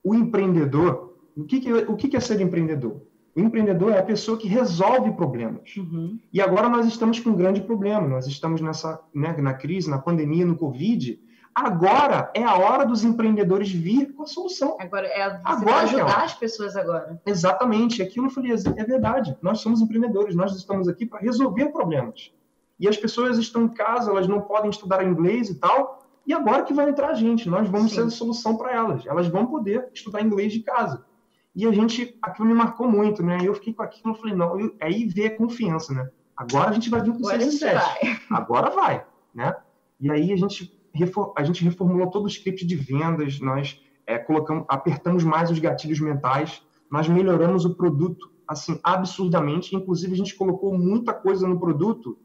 o 0.04 0.16
empreendedor, 0.16 1.16
o 1.36 1.44
que, 1.44 1.60
que, 1.60 1.74
o 1.74 1.96
que, 1.96 2.08
que 2.10 2.18
é 2.18 2.20
ser 2.20 2.42
empreendedor? 2.42 3.02
O 3.36 3.40
empreendedor 3.40 3.94
é 3.94 4.00
a 4.00 4.04
pessoa 4.04 4.38
que 4.38 4.48
resolve 4.48 5.12
problemas. 5.14 5.76
Uhum. 5.78 6.20
E 6.34 6.42
agora 6.42 6.68
nós 6.68 6.86
estamos 6.86 7.20
com 7.20 7.30
um 7.30 7.36
grande 7.36 7.62
problema. 7.62 8.08
Nós 8.08 8.28
estamos 8.28 8.60
nessa, 8.60 9.02
né, 9.14 9.36
na 9.38 9.54
crise, 9.54 9.90
na 9.90 9.98
pandemia, 9.98 10.46
no 10.46 10.58
Covid. 10.58 11.18
Agora 11.56 12.30
é 12.36 12.44
a 12.44 12.58
hora 12.58 12.86
dos 12.86 13.04
empreendedores 13.04 13.72
vir 13.72 14.14
com 14.14 14.24
a 14.24 14.26
solução. 14.28 14.76
Agora 14.80 15.08
é 15.08 15.22
a, 15.22 15.42
agora, 15.46 15.84
ajudar 15.84 16.22
é 16.22 16.26
as 16.26 16.34
pessoas 16.34 16.76
agora. 16.76 17.22
Exatamente. 17.26 18.02
Aquilo 18.02 18.26
eu 18.26 18.32
falei, 18.32 18.52
é 18.52 18.84
verdade. 18.84 19.38
Nós 19.42 19.60
somos 19.62 19.82
empreendedores. 19.82 20.36
Nós 20.36 20.54
estamos 20.56 20.90
aqui 20.90 21.06
para 21.06 21.20
resolver 21.20 21.68
problemas. 21.68 22.34
E 22.78 22.88
as 22.88 22.98
pessoas 22.98 23.38
estão 23.38 23.64
em 23.64 23.70
casa, 23.70 24.12
elas 24.12 24.28
não 24.28 24.42
podem 24.42 24.70
estudar 24.70 25.06
inglês 25.06 25.50
e 25.50 25.56
tal. 25.56 26.01
E 26.26 26.34
agora 26.34 26.64
que 26.64 26.74
vai 26.74 26.90
entrar 26.90 27.10
a 27.10 27.14
gente, 27.14 27.50
nós 27.50 27.68
vamos 27.68 27.92
Sim. 27.92 27.98
ser 27.98 28.04
a 28.04 28.10
solução 28.10 28.56
para 28.56 28.72
elas. 28.72 29.06
Elas 29.06 29.28
vão 29.28 29.46
poder 29.46 29.90
estudar 29.94 30.22
inglês 30.22 30.54
de 30.54 30.62
casa. 30.62 31.04
E 31.56 31.66
a 31.66 31.72
gente, 31.72 32.18
aquilo 32.22 32.48
me 32.48 32.54
marcou 32.54 32.90
muito, 32.90 33.22
né? 33.24 33.40
Eu 33.44 33.54
fiquei 33.54 33.74
com 33.74 33.84
aquilo, 33.84 34.16
falei, 34.16 34.36
não, 34.36 34.60
eu, 34.60 34.76
aí 34.82 35.06
veio 35.06 35.34
a 35.34 35.38
confiança, 35.38 35.94
né? 35.94 36.10
Agora 36.36 36.70
a 36.70 36.74
gente 36.74 36.90
vai 36.90 37.02
vir 37.02 37.14
com 37.14 37.20
o 37.20 37.30
CSS7. 37.30 37.82
Agora 38.32 38.70
vai, 38.70 39.06
né? 39.34 39.54
E 40.00 40.10
aí 40.10 40.32
a 40.32 40.36
gente, 40.36 40.74
a 41.36 41.44
gente 41.44 41.64
reformulou 41.64 42.10
todo 42.10 42.26
o 42.26 42.28
script 42.28 42.66
de 42.66 42.76
vendas, 42.76 43.40
nós 43.40 43.82
é, 44.08 44.18
colocamos, 44.18 44.66
apertamos 44.68 45.24
mais 45.24 45.52
os 45.52 45.60
gatilhos 45.60 46.00
mentais, 46.00 46.64
nós 46.90 47.08
melhoramos 47.08 47.66
o 47.66 47.76
produto, 47.76 48.32
assim, 48.48 48.80
absurdamente. 48.84 49.76
Inclusive, 49.76 50.14
a 50.14 50.18
gente 50.18 50.36
colocou 50.36 50.78
muita 50.78 51.14
coisa 51.14 51.48
no 51.48 51.60
produto 51.60 52.18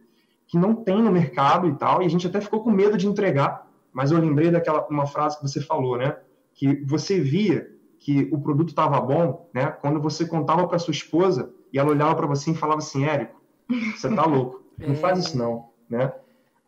que 0.46 0.56
não 0.56 0.74
tem 0.74 1.02
no 1.02 1.10
mercado 1.10 1.68
e 1.68 1.74
tal, 1.74 2.02
e 2.02 2.06
a 2.06 2.08
gente 2.08 2.26
até 2.26 2.40
ficou 2.40 2.62
com 2.62 2.70
medo 2.70 2.96
de 2.96 3.06
entregar, 3.06 3.65
mas 3.96 4.10
eu 4.10 4.18
lembrei 4.18 4.50
daquela 4.50 4.86
uma 4.90 5.06
frase 5.06 5.38
que 5.38 5.48
você 5.48 5.58
falou, 5.58 5.96
né? 5.96 6.18
Que 6.52 6.84
você 6.84 7.18
via 7.18 7.66
que 7.98 8.28
o 8.30 8.38
produto 8.38 8.68
estava 8.68 9.00
bom, 9.00 9.48
né? 9.54 9.68
Quando 9.80 9.98
você 10.02 10.26
contava 10.26 10.68
para 10.68 10.78
sua 10.78 10.92
esposa 10.92 11.50
e 11.72 11.78
ela 11.78 11.92
olhava 11.92 12.14
para 12.14 12.26
você 12.26 12.50
e 12.50 12.54
falava 12.54 12.80
assim, 12.80 13.06
Érico, 13.06 13.40
você 13.96 14.14
tá 14.14 14.26
louco, 14.26 14.62
não 14.78 14.94
faz 14.96 15.18
isso 15.20 15.38
não, 15.38 15.70
né? 15.88 16.12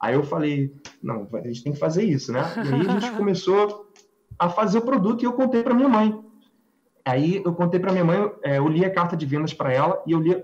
Aí 0.01 0.15
eu 0.15 0.23
falei, 0.23 0.75
não, 1.03 1.29
a 1.31 1.47
gente 1.49 1.65
tem 1.65 1.75
que 1.75 1.79
fazer 1.79 2.03
isso, 2.03 2.33
né? 2.33 2.41
E 2.57 2.75
aí 2.75 2.81
a 2.89 2.99
gente 2.99 3.11
começou 3.15 3.91
a 4.39 4.49
fazer 4.49 4.79
o 4.79 4.83
produto 4.83 5.21
e 5.21 5.27
eu 5.27 5.35
contei 5.35 5.63
para 5.63 5.75
minha 5.75 5.89
mãe. 5.89 6.19
Aí 7.05 7.43
eu 7.45 7.53
contei 7.53 7.79
para 7.79 7.93
minha 7.93 8.07
mãe, 8.07 8.33
é, 8.43 8.57
eu 8.57 8.67
li 8.67 8.87
a 8.87 8.91
carta 8.91 9.15
de 9.15 9.27
vendas 9.27 9.53
para 9.53 9.71
ela 9.71 10.03
e 10.07 10.13
eu 10.13 10.19
li 10.19 10.35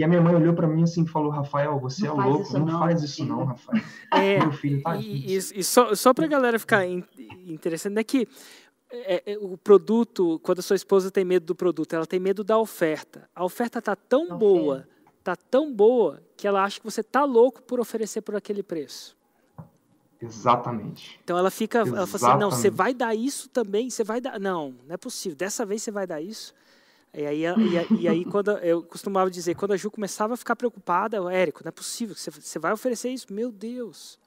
e 0.00 0.04
a 0.04 0.08
minha 0.08 0.22
mãe 0.22 0.34
olhou 0.34 0.54
para 0.54 0.66
mim 0.66 0.82
assim 0.82 1.02
e 1.02 1.06
falou: 1.06 1.30
Rafael, 1.30 1.78
você 1.78 2.06
não 2.06 2.22
é 2.22 2.26
louco, 2.26 2.58
não, 2.58 2.64
não, 2.64 2.78
faz 2.78 3.02
isso 3.02 3.22
não, 3.22 3.44
Rafael. 3.44 3.82
É, 4.10 4.38
Meu 4.38 4.50
filho 4.50 4.82
tá 4.82 4.96
E, 4.96 5.36
e 5.36 5.62
só, 5.62 5.94
só 5.94 6.14
para 6.14 6.24
a 6.24 6.28
galera 6.28 6.58
ficar 6.58 6.86
interessante, 6.86 7.98
é 7.98 8.02
que 8.02 8.26
é, 8.90 9.32
é, 9.32 9.38
o 9.38 9.58
produto, 9.58 10.40
quando 10.42 10.60
a 10.60 10.62
sua 10.62 10.74
esposa 10.74 11.10
tem 11.10 11.22
medo 11.22 11.44
do 11.44 11.54
produto, 11.54 11.92
ela 11.94 12.06
tem 12.06 12.18
medo 12.18 12.42
da 12.42 12.56
oferta. 12.56 13.28
A 13.36 13.44
oferta 13.44 13.78
está 13.78 13.94
tão 13.94 14.38
boa, 14.38 14.88
está 15.18 15.36
tão 15.36 15.70
boa, 15.70 16.22
que 16.34 16.48
ela 16.48 16.64
acha 16.64 16.80
que 16.80 16.84
você 16.86 17.02
está 17.02 17.22
louco 17.24 17.60
por 17.60 17.78
oferecer 17.78 18.22
por 18.22 18.34
aquele 18.34 18.62
preço. 18.62 19.14
Exatamente. 20.18 21.20
Então 21.22 21.36
ela 21.36 21.50
fica, 21.50 21.80
Exatamente. 21.80 21.98
ela 21.98 22.06
fala 22.06 22.32
assim, 22.32 22.40
não, 22.40 22.50
você 22.50 22.70
vai 22.70 22.94
dar 22.94 23.14
isso 23.14 23.50
também, 23.50 23.90
você 23.90 24.02
vai 24.02 24.18
dar, 24.18 24.40
não, 24.40 24.74
não 24.86 24.94
é 24.94 24.96
possível, 24.96 25.36
dessa 25.36 25.66
vez 25.66 25.82
você 25.82 25.90
vai 25.90 26.06
dar 26.06 26.22
isso. 26.22 26.54
E 27.12 27.26
aí, 27.26 27.42
e, 27.44 28.02
e 28.02 28.08
aí 28.08 28.24
quando 28.24 28.52
eu 28.58 28.82
costumava 28.82 29.30
dizer, 29.30 29.54
quando 29.54 29.72
a 29.72 29.76
Ju 29.76 29.90
começava 29.90 30.34
a 30.34 30.36
ficar 30.36 30.54
preocupada, 30.54 31.16
eu, 31.16 31.28
Érico, 31.28 31.62
não 31.64 31.68
é 31.68 31.72
possível, 31.72 32.14
você, 32.14 32.30
você 32.30 32.58
vai 32.58 32.72
oferecer 32.72 33.08
isso, 33.10 33.32
meu 33.32 33.50
Deus. 33.50 34.18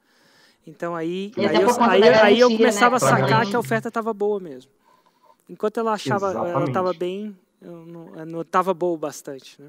Então 0.66 0.94
aí, 0.94 1.32
aí 1.36 1.62
eu, 1.62 1.82
aí, 1.82 2.02
aí, 2.02 2.40
eu 2.40 2.50
começava 2.50 2.92
né? 2.92 2.96
a 2.96 3.00
sacar 3.00 3.46
que 3.46 3.56
a 3.56 3.58
oferta 3.58 3.88
estava 3.88 4.12
boa 4.12 4.40
mesmo. 4.40 4.70
Enquanto 5.48 5.78
ela 5.78 5.92
achava, 5.92 6.30
Exatamente. 6.30 6.56
ela 6.56 6.64
estava 6.64 6.92
bem, 6.94 7.36
não 7.60 8.40
estava 8.40 8.72
boa 8.72 8.96
bastante, 8.96 9.60
né? 9.60 9.66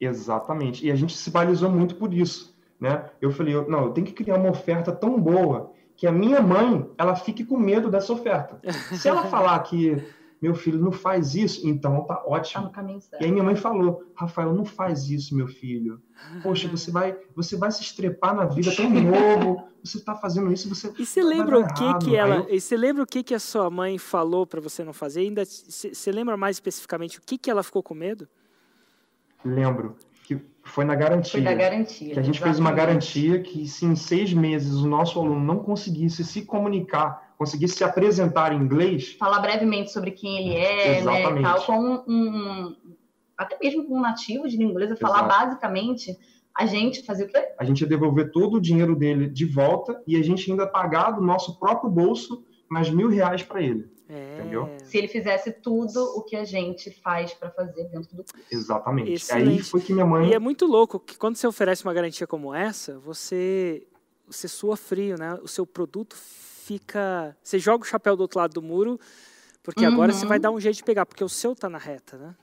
Exatamente. 0.00 0.86
E 0.86 0.90
a 0.90 0.94
gente 0.94 1.16
se 1.16 1.30
balizou 1.30 1.70
muito 1.70 1.96
por 1.96 2.14
isso 2.14 2.56
né? 2.80 3.10
Eu 3.20 3.30
falei, 3.30 3.54
não, 3.66 3.84
eu 3.84 3.90
tenho 3.90 4.06
que 4.06 4.12
criar 4.12 4.36
uma 4.36 4.50
oferta 4.50 4.92
tão 4.92 5.20
boa 5.20 5.72
que 5.96 6.06
a 6.06 6.12
minha 6.12 6.40
mãe, 6.40 6.88
ela 6.96 7.16
fique 7.16 7.44
com 7.44 7.56
medo 7.56 7.90
dessa 7.90 8.12
oferta. 8.12 8.60
Se 8.94 9.08
ela 9.08 9.24
falar 9.24 9.58
que 9.60 10.00
meu 10.40 10.54
filho 10.54 10.78
não 10.78 10.92
faz 10.92 11.34
isso, 11.34 11.66
então 11.66 12.04
tá 12.04 12.22
ótimo. 12.24 12.62
Tá 12.62 12.68
no 12.68 12.72
caminho 12.72 13.00
certo. 13.00 13.20
E 13.20 13.24
aí 13.24 13.32
minha 13.32 13.42
mãe 13.42 13.56
falou, 13.56 14.04
Rafael, 14.14 14.52
não 14.54 14.64
faz 14.64 15.08
isso, 15.10 15.34
meu 15.34 15.48
filho. 15.48 16.00
Poxa, 16.42 16.68
você 16.68 16.90
vai, 16.90 17.16
você 17.34 17.56
vai 17.56 17.70
se 17.70 17.82
estrepar 17.82 18.34
na 18.34 18.44
vida 18.44 18.74
tão 18.74 18.88
novo. 18.88 19.68
Você 19.82 19.98
está 19.98 20.14
fazendo 20.14 20.52
isso, 20.52 20.68
você. 20.68 20.92
E 20.98 21.06
você 21.06 21.22
lembra 21.22 21.58
o 21.58 21.66
que 21.74 21.84
errado. 21.84 22.04
que 22.04 22.16
ela? 22.16 22.36
Eu... 22.36 22.54
E 22.54 22.60
você 22.60 22.76
lembra 22.76 23.02
o 23.02 23.06
que 23.06 23.22
que 23.22 23.34
a 23.34 23.38
sua 23.38 23.70
mãe 23.70 23.98
falou 23.98 24.46
para 24.46 24.60
você 24.60 24.84
não 24.84 24.92
fazer? 24.92 25.20
Ainda 25.20 25.44
você 25.44 26.12
lembra 26.12 26.36
mais 26.36 26.56
especificamente 26.56 27.18
o 27.18 27.22
que 27.22 27.38
que 27.38 27.50
ela 27.50 27.62
ficou 27.62 27.82
com 27.82 27.94
medo? 27.94 28.28
Lembro 29.44 29.96
que 30.24 30.40
foi 30.62 30.84
na 30.84 30.94
garantia. 30.94 31.32
Foi 31.32 31.40
na 31.40 31.54
garantia. 31.54 32.14
Que 32.14 32.18
a 32.18 32.22
gente 32.22 32.36
exatamente. 32.36 32.42
fez 32.42 32.58
uma 32.58 32.72
garantia 32.72 33.40
que 33.40 33.66
se 33.66 33.86
em 33.86 33.96
seis 33.96 34.32
meses 34.32 34.74
o 34.74 34.88
nosso 34.88 35.18
aluno 35.18 35.40
não 35.40 35.58
conseguisse 35.58 36.24
se 36.24 36.42
comunicar, 36.42 37.27
conseguisse 37.38 37.76
se 37.76 37.84
apresentar 37.84 38.52
em 38.52 38.56
inglês... 38.56 39.12
Falar 39.12 39.38
brevemente 39.38 39.92
sobre 39.92 40.10
quem 40.10 40.38
ele 40.38 40.56
é, 40.56 40.98
exatamente. 40.98 41.42
né, 41.42 41.42
tal, 41.42 41.62
com 41.62 41.80
um, 41.80 42.02
um, 42.08 42.76
até 43.36 43.56
mesmo 43.62 43.86
com 43.86 43.96
um 43.96 44.00
nativo 44.00 44.48
de 44.48 44.56
língua 44.56 44.72
inglesa, 44.72 44.96
falar 44.96 45.24
Exato. 45.24 45.38
basicamente 45.38 46.18
a 46.52 46.66
gente 46.66 47.04
fazer 47.04 47.26
o 47.26 47.28
quê? 47.28 47.52
A 47.56 47.64
gente 47.64 47.80
ia 47.82 47.86
devolver 47.86 48.32
todo 48.32 48.56
o 48.56 48.60
dinheiro 48.60 48.96
dele 48.96 49.28
de 49.28 49.44
volta 49.44 50.02
e 50.04 50.16
a 50.16 50.22
gente 50.22 50.50
ainda 50.50 50.66
pagar 50.66 51.12
do 51.12 51.22
nosso 51.22 51.56
próprio 51.60 51.88
bolso 51.88 52.44
mais 52.68 52.90
mil 52.90 53.08
reais 53.08 53.44
para 53.44 53.62
ele. 53.62 53.88
É. 54.08 54.40
Entendeu? 54.40 54.68
Se 54.82 54.98
ele 54.98 55.06
fizesse 55.06 55.52
tudo 55.52 56.02
o 56.16 56.22
que 56.22 56.34
a 56.34 56.44
gente 56.44 56.90
faz 56.90 57.32
para 57.34 57.50
fazer 57.50 57.84
dentro 57.84 58.16
do 58.16 58.24
curso. 58.24 58.34
Exatamente. 58.50 59.12
Excelente. 59.12 59.58
Aí 59.58 59.62
foi 59.62 59.80
que 59.80 59.92
minha 59.92 60.06
mãe. 60.06 60.30
E 60.30 60.34
é 60.34 60.38
muito 60.38 60.66
louco 60.66 60.98
que 60.98 61.16
quando 61.16 61.36
você 61.36 61.46
oferece 61.46 61.84
uma 61.84 61.92
garantia 61.92 62.26
como 62.26 62.52
essa, 62.52 62.98
você, 62.98 63.86
você 64.26 64.48
sua 64.48 64.76
frio, 64.76 65.16
né? 65.16 65.38
O 65.42 65.46
seu 65.46 65.66
produto 65.66 66.16
fica. 66.68 67.34
Você 67.42 67.58
joga 67.58 67.84
o 67.84 67.86
chapéu 67.86 68.14
do 68.14 68.20
outro 68.20 68.38
lado 68.38 68.52
do 68.52 68.62
muro, 68.62 69.00
porque 69.62 69.86
uhum. 69.86 69.92
agora 69.94 70.12
você 70.12 70.26
vai 70.26 70.38
dar 70.38 70.50
um 70.50 70.60
jeito 70.60 70.76
de 70.76 70.84
pegar, 70.84 71.06
porque 71.06 71.24
o 71.24 71.28
seu 71.28 71.56
tá 71.56 71.68
na 71.68 71.78
reta, 71.78 72.18
né? 72.18 72.34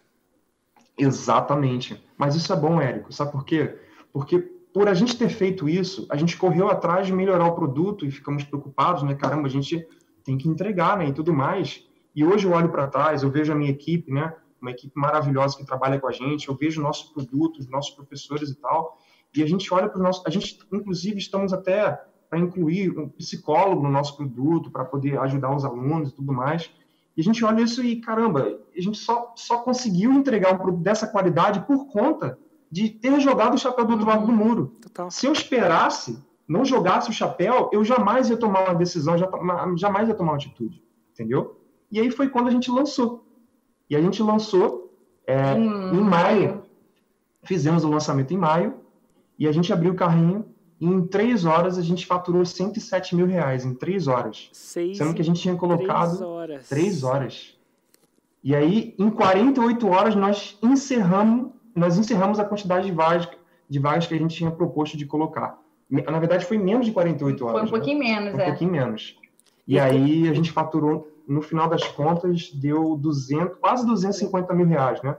Exatamente. 0.97 2.03
Mas 2.17 2.35
isso 2.35 2.51
é 2.51 2.55
bom, 2.55 2.81
Érico. 2.81 3.13
Sabe 3.13 3.31
por 3.31 3.45
quê? 3.45 3.77
Porque 4.11 4.39
por 4.73 4.89
a 4.89 4.93
gente 4.93 5.17
ter 5.17 5.29
feito 5.29 5.69
isso, 5.69 6.07
a 6.09 6.15
gente 6.15 6.35
correu 6.37 6.69
atrás 6.69 7.05
de 7.05 7.13
melhorar 7.13 7.45
o 7.45 7.55
produto 7.55 8.05
e 8.05 8.11
ficamos 8.11 8.43
preocupados, 8.43 9.03
né? 9.03 9.13
Caramba, 9.13 9.47
a 9.47 9.51
gente 9.51 9.87
tem 10.23 10.37
que 10.37 10.49
entregar, 10.49 10.97
né, 10.97 11.07
e 11.07 11.13
tudo 11.13 11.31
mais. 11.31 11.87
E 12.15 12.25
hoje 12.25 12.47
eu 12.47 12.51
olho 12.51 12.69
para 12.69 12.87
trás, 12.87 13.21
eu 13.21 13.29
vejo 13.29 13.51
a 13.53 13.55
minha 13.55 13.69
equipe, 13.69 14.11
né, 14.11 14.33
uma 14.59 14.71
equipe 14.71 14.93
maravilhosa 14.99 15.55
que 15.55 15.65
trabalha 15.65 15.99
com 15.99 16.07
a 16.07 16.11
gente, 16.11 16.47
eu 16.47 16.55
vejo 16.55 16.81
nossos 16.81 17.11
produtos, 17.11 17.69
nossos 17.69 17.93
professores 17.93 18.49
e 18.49 18.55
tal, 18.55 18.97
e 19.35 19.43
a 19.43 19.45
gente 19.45 19.71
olha 19.71 19.87
para 19.87 19.99
o 19.99 20.03
nosso, 20.03 20.23
a 20.25 20.31
gente 20.31 20.57
inclusive 20.73 21.17
estamos 21.19 21.53
até 21.53 22.01
para 22.29 22.39
incluir 22.39 22.97
um 22.97 23.09
psicólogo 23.09 23.83
no 23.83 23.89
nosso 23.89 24.15
produto 24.15 24.69
para 24.71 24.85
poder 24.85 25.17
ajudar 25.19 25.55
os 25.55 25.65
alunos 25.65 26.09
e 26.09 26.13
tudo 26.13 26.33
mais. 26.33 26.69
E 27.15 27.21
a 27.21 27.23
gente 27.23 27.43
olha 27.45 27.61
isso 27.61 27.83
e 27.83 28.01
caramba, 28.01 28.59
a 28.75 28.81
gente 28.81 28.97
só 28.97 29.33
só 29.35 29.59
conseguiu 29.59 30.11
entregar 30.11 30.53
um 30.53 30.57
produto 30.57 30.83
dessa 30.83 31.07
qualidade 31.07 31.61
por 31.61 31.87
conta 31.87 32.37
de 32.69 32.89
ter 32.89 33.19
jogado 33.19 33.53
o 33.53 33.57
chapéu 33.57 33.85
do 33.85 33.93
outro 33.93 34.07
lado 34.07 34.25
do 34.25 34.33
muro. 34.33 34.75
Total. 34.81 35.09
Se 35.09 35.25
eu 35.25 35.31
esperasse 35.31 36.21
não 36.47 36.63
jogasse 36.63 37.09
o 37.09 37.13
chapéu, 37.13 37.69
eu 37.73 37.83
jamais 37.83 38.29
ia 38.29 38.37
tomar 38.37 38.65
uma 38.65 38.75
decisão, 38.75 39.15
jamais 39.75 40.07
ia 40.07 40.13
tomar 40.13 40.33
uma 40.33 40.37
atitude, 40.37 40.83
entendeu? 41.11 41.59
E 41.91 41.99
aí 41.99 42.11
foi 42.11 42.29
quando 42.29 42.47
a 42.47 42.51
gente 42.51 42.69
lançou. 42.69 43.25
E 43.89 43.95
a 43.95 44.01
gente 44.01 44.21
lançou 44.21 44.93
é, 45.25 45.53
hum. 45.53 45.93
em 45.95 46.01
maio. 46.01 46.63
Fizemos 47.43 47.83
o 47.83 47.89
lançamento 47.89 48.33
em 48.33 48.37
maio 48.37 48.75
e 49.37 49.47
a 49.47 49.51
gente 49.51 49.71
abriu 49.71 49.93
o 49.93 49.95
carrinho 49.95 50.45
em 50.79 51.05
três 51.07 51.45
horas 51.45 51.77
a 51.77 51.81
gente 51.81 52.05
faturou 52.05 52.45
107 52.45 53.15
mil 53.15 53.25
reais, 53.25 53.65
em 53.65 53.73
três 53.73 54.07
horas. 54.07 54.49
Seis, 54.51 54.97
sendo 54.97 55.13
que 55.13 55.21
a 55.21 55.25
gente 55.25 55.41
tinha 55.41 55.55
colocado 55.55 56.09
três 56.09 56.21
horas. 56.21 56.69
três 56.69 57.03
horas. 57.03 57.57
E 58.43 58.55
aí, 58.55 58.93
em 58.99 59.09
48 59.09 59.87
horas, 59.87 60.15
nós 60.15 60.57
encerramos, 60.61 61.51
nós 61.73 61.97
encerramos 61.97 62.39
a 62.39 62.45
quantidade 62.45 62.85
de 62.85 62.91
vagas, 62.91 63.27
de 63.67 63.79
vagas 63.79 64.05
que 64.05 64.13
a 64.13 64.17
gente 64.17 64.35
tinha 64.35 64.51
proposto 64.51 64.95
de 64.95 65.05
colocar. 65.05 65.59
Na 65.89 66.19
verdade, 66.19 66.45
foi 66.45 66.57
menos 66.57 66.85
de 66.85 66.91
48 66.91 67.45
horas. 67.45 67.59
Foi 67.61 67.67
um 67.67 67.71
pouquinho 67.71 67.99
né? 67.99 68.05
menos, 68.05 68.31
foi 68.31 68.39
um 68.39 68.43
é. 68.43 68.45
pouquinho 68.45 68.71
menos. 68.71 69.17
E, 69.67 69.73
e 69.73 69.79
aí 69.79 70.29
a 70.29 70.33
gente 70.33 70.51
faturou, 70.51 71.11
no 71.27 71.41
final 71.41 71.67
das 71.67 71.87
contas, 71.87 72.51
deu 72.53 72.95
200, 72.97 73.57
quase 73.57 73.85
250 73.85 74.53
mil 74.53 74.67
reais, 74.67 75.01
né? 75.01 75.17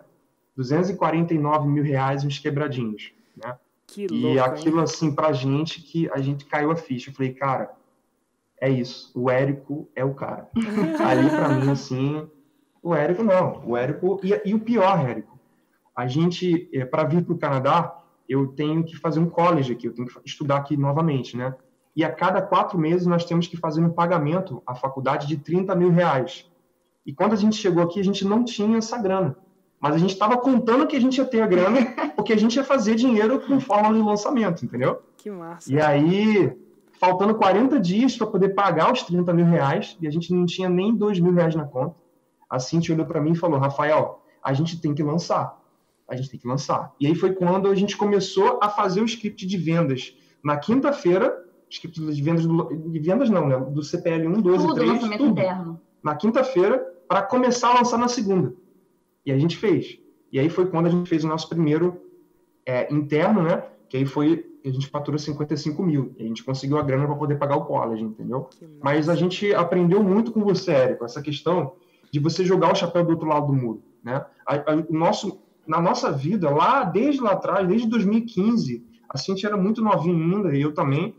249 0.56 1.68
mil 1.68 1.82
reais 1.82 2.24
uns 2.24 2.38
quebradinhos, 2.38 3.12
né? 3.36 3.56
Que 3.86 4.06
louco, 4.06 4.26
e 4.26 4.38
aquilo, 4.38 4.78
hein? 4.78 4.84
assim, 4.84 5.14
pra 5.14 5.32
gente, 5.32 5.80
que 5.80 6.10
a 6.10 6.18
gente 6.18 6.44
caiu 6.44 6.70
a 6.70 6.76
ficha. 6.76 7.10
Eu 7.10 7.14
falei, 7.14 7.32
cara, 7.32 7.72
é 8.60 8.68
isso. 8.68 9.12
O 9.14 9.30
Érico 9.30 9.88
é 9.94 10.04
o 10.04 10.14
cara. 10.14 10.50
Ali, 11.04 11.30
pra 11.30 11.48
mim, 11.50 11.70
assim, 11.70 12.28
o 12.82 12.94
Érico 12.94 13.22
não. 13.22 13.62
O 13.64 13.76
Érico... 13.76 14.20
E, 14.22 14.48
e 14.48 14.54
o 14.54 14.60
pior, 14.60 15.08
Érico, 15.08 15.38
a 15.94 16.06
gente, 16.06 16.68
é, 16.72 16.84
para 16.84 17.04
vir 17.04 17.24
para 17.24 17.34
o 17.34 17.38
Canadá, 17.38 18.02
eu 18.28 18.48
tenho 18.48 18.84
que 18.84 18.96
fazer 18.96 19.20
um 19.20 19.30
college 19.30 19.72
aqui, 19.72 19.86
eu 19.86 19.94
tenho 19.94 20.08
que 20.08 20.20
estudar 20.24 20.56
aqui 20.56 20.76
novamente, 20.76 21.36
né? 21.36 21.54
E 21.94 22.04
a 22.04 22.12
cada 22.12 22.42
quatro 22.42 22.78
meses 22.78 23.06
nós 23.06 23.24
temos 23.24 23.46
que 23.46 23.56
fazer 23.56 23.80
um 23.80 23.90
pagamento 23.90 24.62
à 24.66 24.74
faculdade 24.74 25.26
de 25.26 25.38
30 25.38 25.74
mil 25.74 25.90
reais. 25.90 26.46
E 27.06 27.12
quando 27.12 27.32
a 27.32 27.36
gente 27.36 27.56
chegou 27.56 27.82
aqui, 27.82 28.00
a 28.00 28.04
gente 28.04 28.24
não 28.24 28.44
tinha 28.44 28.76
essa 28.76 28.98
grana. 28.98 29.36
Mas 29.80 29.94
a 29.94 29.98
gente 29.98 30.12
estava 30.12 30.36
contando 30.38 30.86
que 30.86 30.96
a 30.96 31.00
gente 31.00 31.18
ia 31.18 31.24
ter 31.24 31.42
a 31.42 31.46
grana, 31.46 31.78
porque 32.16 32.32
a 32.32 32.38
gente 32.38 32.56
ia 32.56 32.64
fazer 32.64 32.94
dinheiro 32.94 33.40
com 33.40 33.60
forma 33.60 33.92
de 33.92 34.00
lançamento, 34.00 34.64
entendeu? 34.64 35.02
Que 35.16 35.30
massa. 35.30 35.72
E 35.72 35.80
aí, 35.80 36.56
faltando 36.98 37.34
40 37.34 37.78
dias 37.78 38.16
para 38.16 38.26
poder 38.26 38.50
pagar 38.50 38.92
os 38.92 39.02
30 39.02 39.32
mil 39.32 39.46
reais, 39.46 39.96
e 40.00 40.06
a 40.06 40.10
gente 40.10 40.32
não 40.32 40.46
tinha 40.46 40.68
nem 40.68 40.94
2 40.94 41.20
mil 41.20 41.32
reais 41.32 41.54
na 41.54 41.64
conta, 41.64 41.94
a 42.48 42.58
Cintia 42.58 42.94
olhou 42.94 43.06
para 43.06 43.20
mim 43.20 43.32
e 43.32 43.36
falou, 43.36 43.58
Rafael, 43.58 44.22
a 44.42 44.52
gente 44.52 44.80
tem 44.80 44.94
que 44.94 45.02
lançar 45.02 45.58
a 46.08 46.14
gente 46.14 46.30
tem 46.30 46.40
que 46.40 46.46
lançar. 46.46 46.94
E 47.00 47.06
aí 47.06 47.14
foi 47.14 47.32
quando 47.32 47.68
a 47.68 47.74
gente 47.74 47.96
começou 47.96 48.58
a 48.62 48.68
fazer 48.68 49.00
o 49.00 49.04
script 49.04 49.46
de 49.46 49.56
vendas. 49.56 50.16
Na 50.42 50.56
quinta-feira, 50.56 51.44
script 51.68 52.00
de 52.00 52.22
vendas, 52.22 52.46
do, 52.46 52.74
de 52.74 52.98
vendas 53.00 53.28
não, 53.28 53.48
né? 53.48 53.58
Do 53.58 53.82
CPL 53.82 54.28
1, 54.28 54.40
2 54.40 54.62
tudo, 54.62 54.72
e 54.72 54.76
3. 54.76 54.90
Lançamento 54.90 55.18
tudo. 55.18 55.30
interno. 55.30 55.80
Na 56.02 56.14
quinta-feira, 56.14 56.78
para 57.08 57.22
começar 57.22 57.70
a 57.70 57.78
lançar 57.78 57.98
na 57.98 58.08
segunda. 58.08 58.54
E 59.26 59.32
a 59.32 59.38
gente 59.38 59.56
fez. 59.56 59.98
E 60.32 60.38
aí 60.38 60.48
foi 60.48 60.66
quando 60.66 60.86
a 60.86 60.90
gente 60.90 61.08
fez 61.08 61.24
o 61.24 61.28
nosso 61.28 61.48
primeiro 61.48 62.00
é, 62.64 62.92
interno, 62.94 63.42
né? 63.42 63.64
Que 63.88 63.96
aí 63.96 64.06
foi, 64.06 64.46
a 64.64 64.70
gente 64.70 64.86
faturou 64.86 65.18
55 65.18 65.82
mil. 65.82 66.14
E 66.16 66.24
a 66.24 66.26
gente 66.26 66.44
conseguiu 66.44 66.78
a 66.78 66.82
grana 66.82 67.06
para 67.06 67.16
poder 67.16 67.36
pagar 67.36 67.56
o 67.56 67.64
college, 67.64 68.04
entendeu? 68.04 68.48
Mas 68.80 69.08
a 69.08 69.16
gente 69.16 69.52
aprendeu 69.52 70.02
muito 70.02 70.30
com 70.30 70.44
você, 70.44 70.70
Érico, 70.70 71.04
essa 71.04 71.20
questão 71.20 71.74
de 72.10 72.20
você 72.20 72.44
jogar 72.44 72.72
o 72.72 72.74
chapéu 72.74 73.04
do 73.04 73.10
outro 73.10 73.28
lado 73.28 73.48
do 73.48 73.52
muro, 73.52 73.82
né? 74.02 74.24
A, 74.46 74.54
a, 74.54 74.76
o 74.88 74.92
nosso, 74.92 75.40
na 75.66 75.80
nossa 75.80 76.12
vida, 76.12 76.48
lá, 76.50 76.84
desde 76.84 77.20
lá 77.20 77.32
atrás, 77.32 77.66
desde 77.66 77.88
2015, 77.88 78.84
a 79.08 79.18
Cintia 79.18 79.48
era 79.48 79.56
muito 79.56 79.82
novinha 79.82 80.14
ainda, 80.14 80.56
e 80.56 80.62
eu 80.62 80.72
também, 80.72 81.16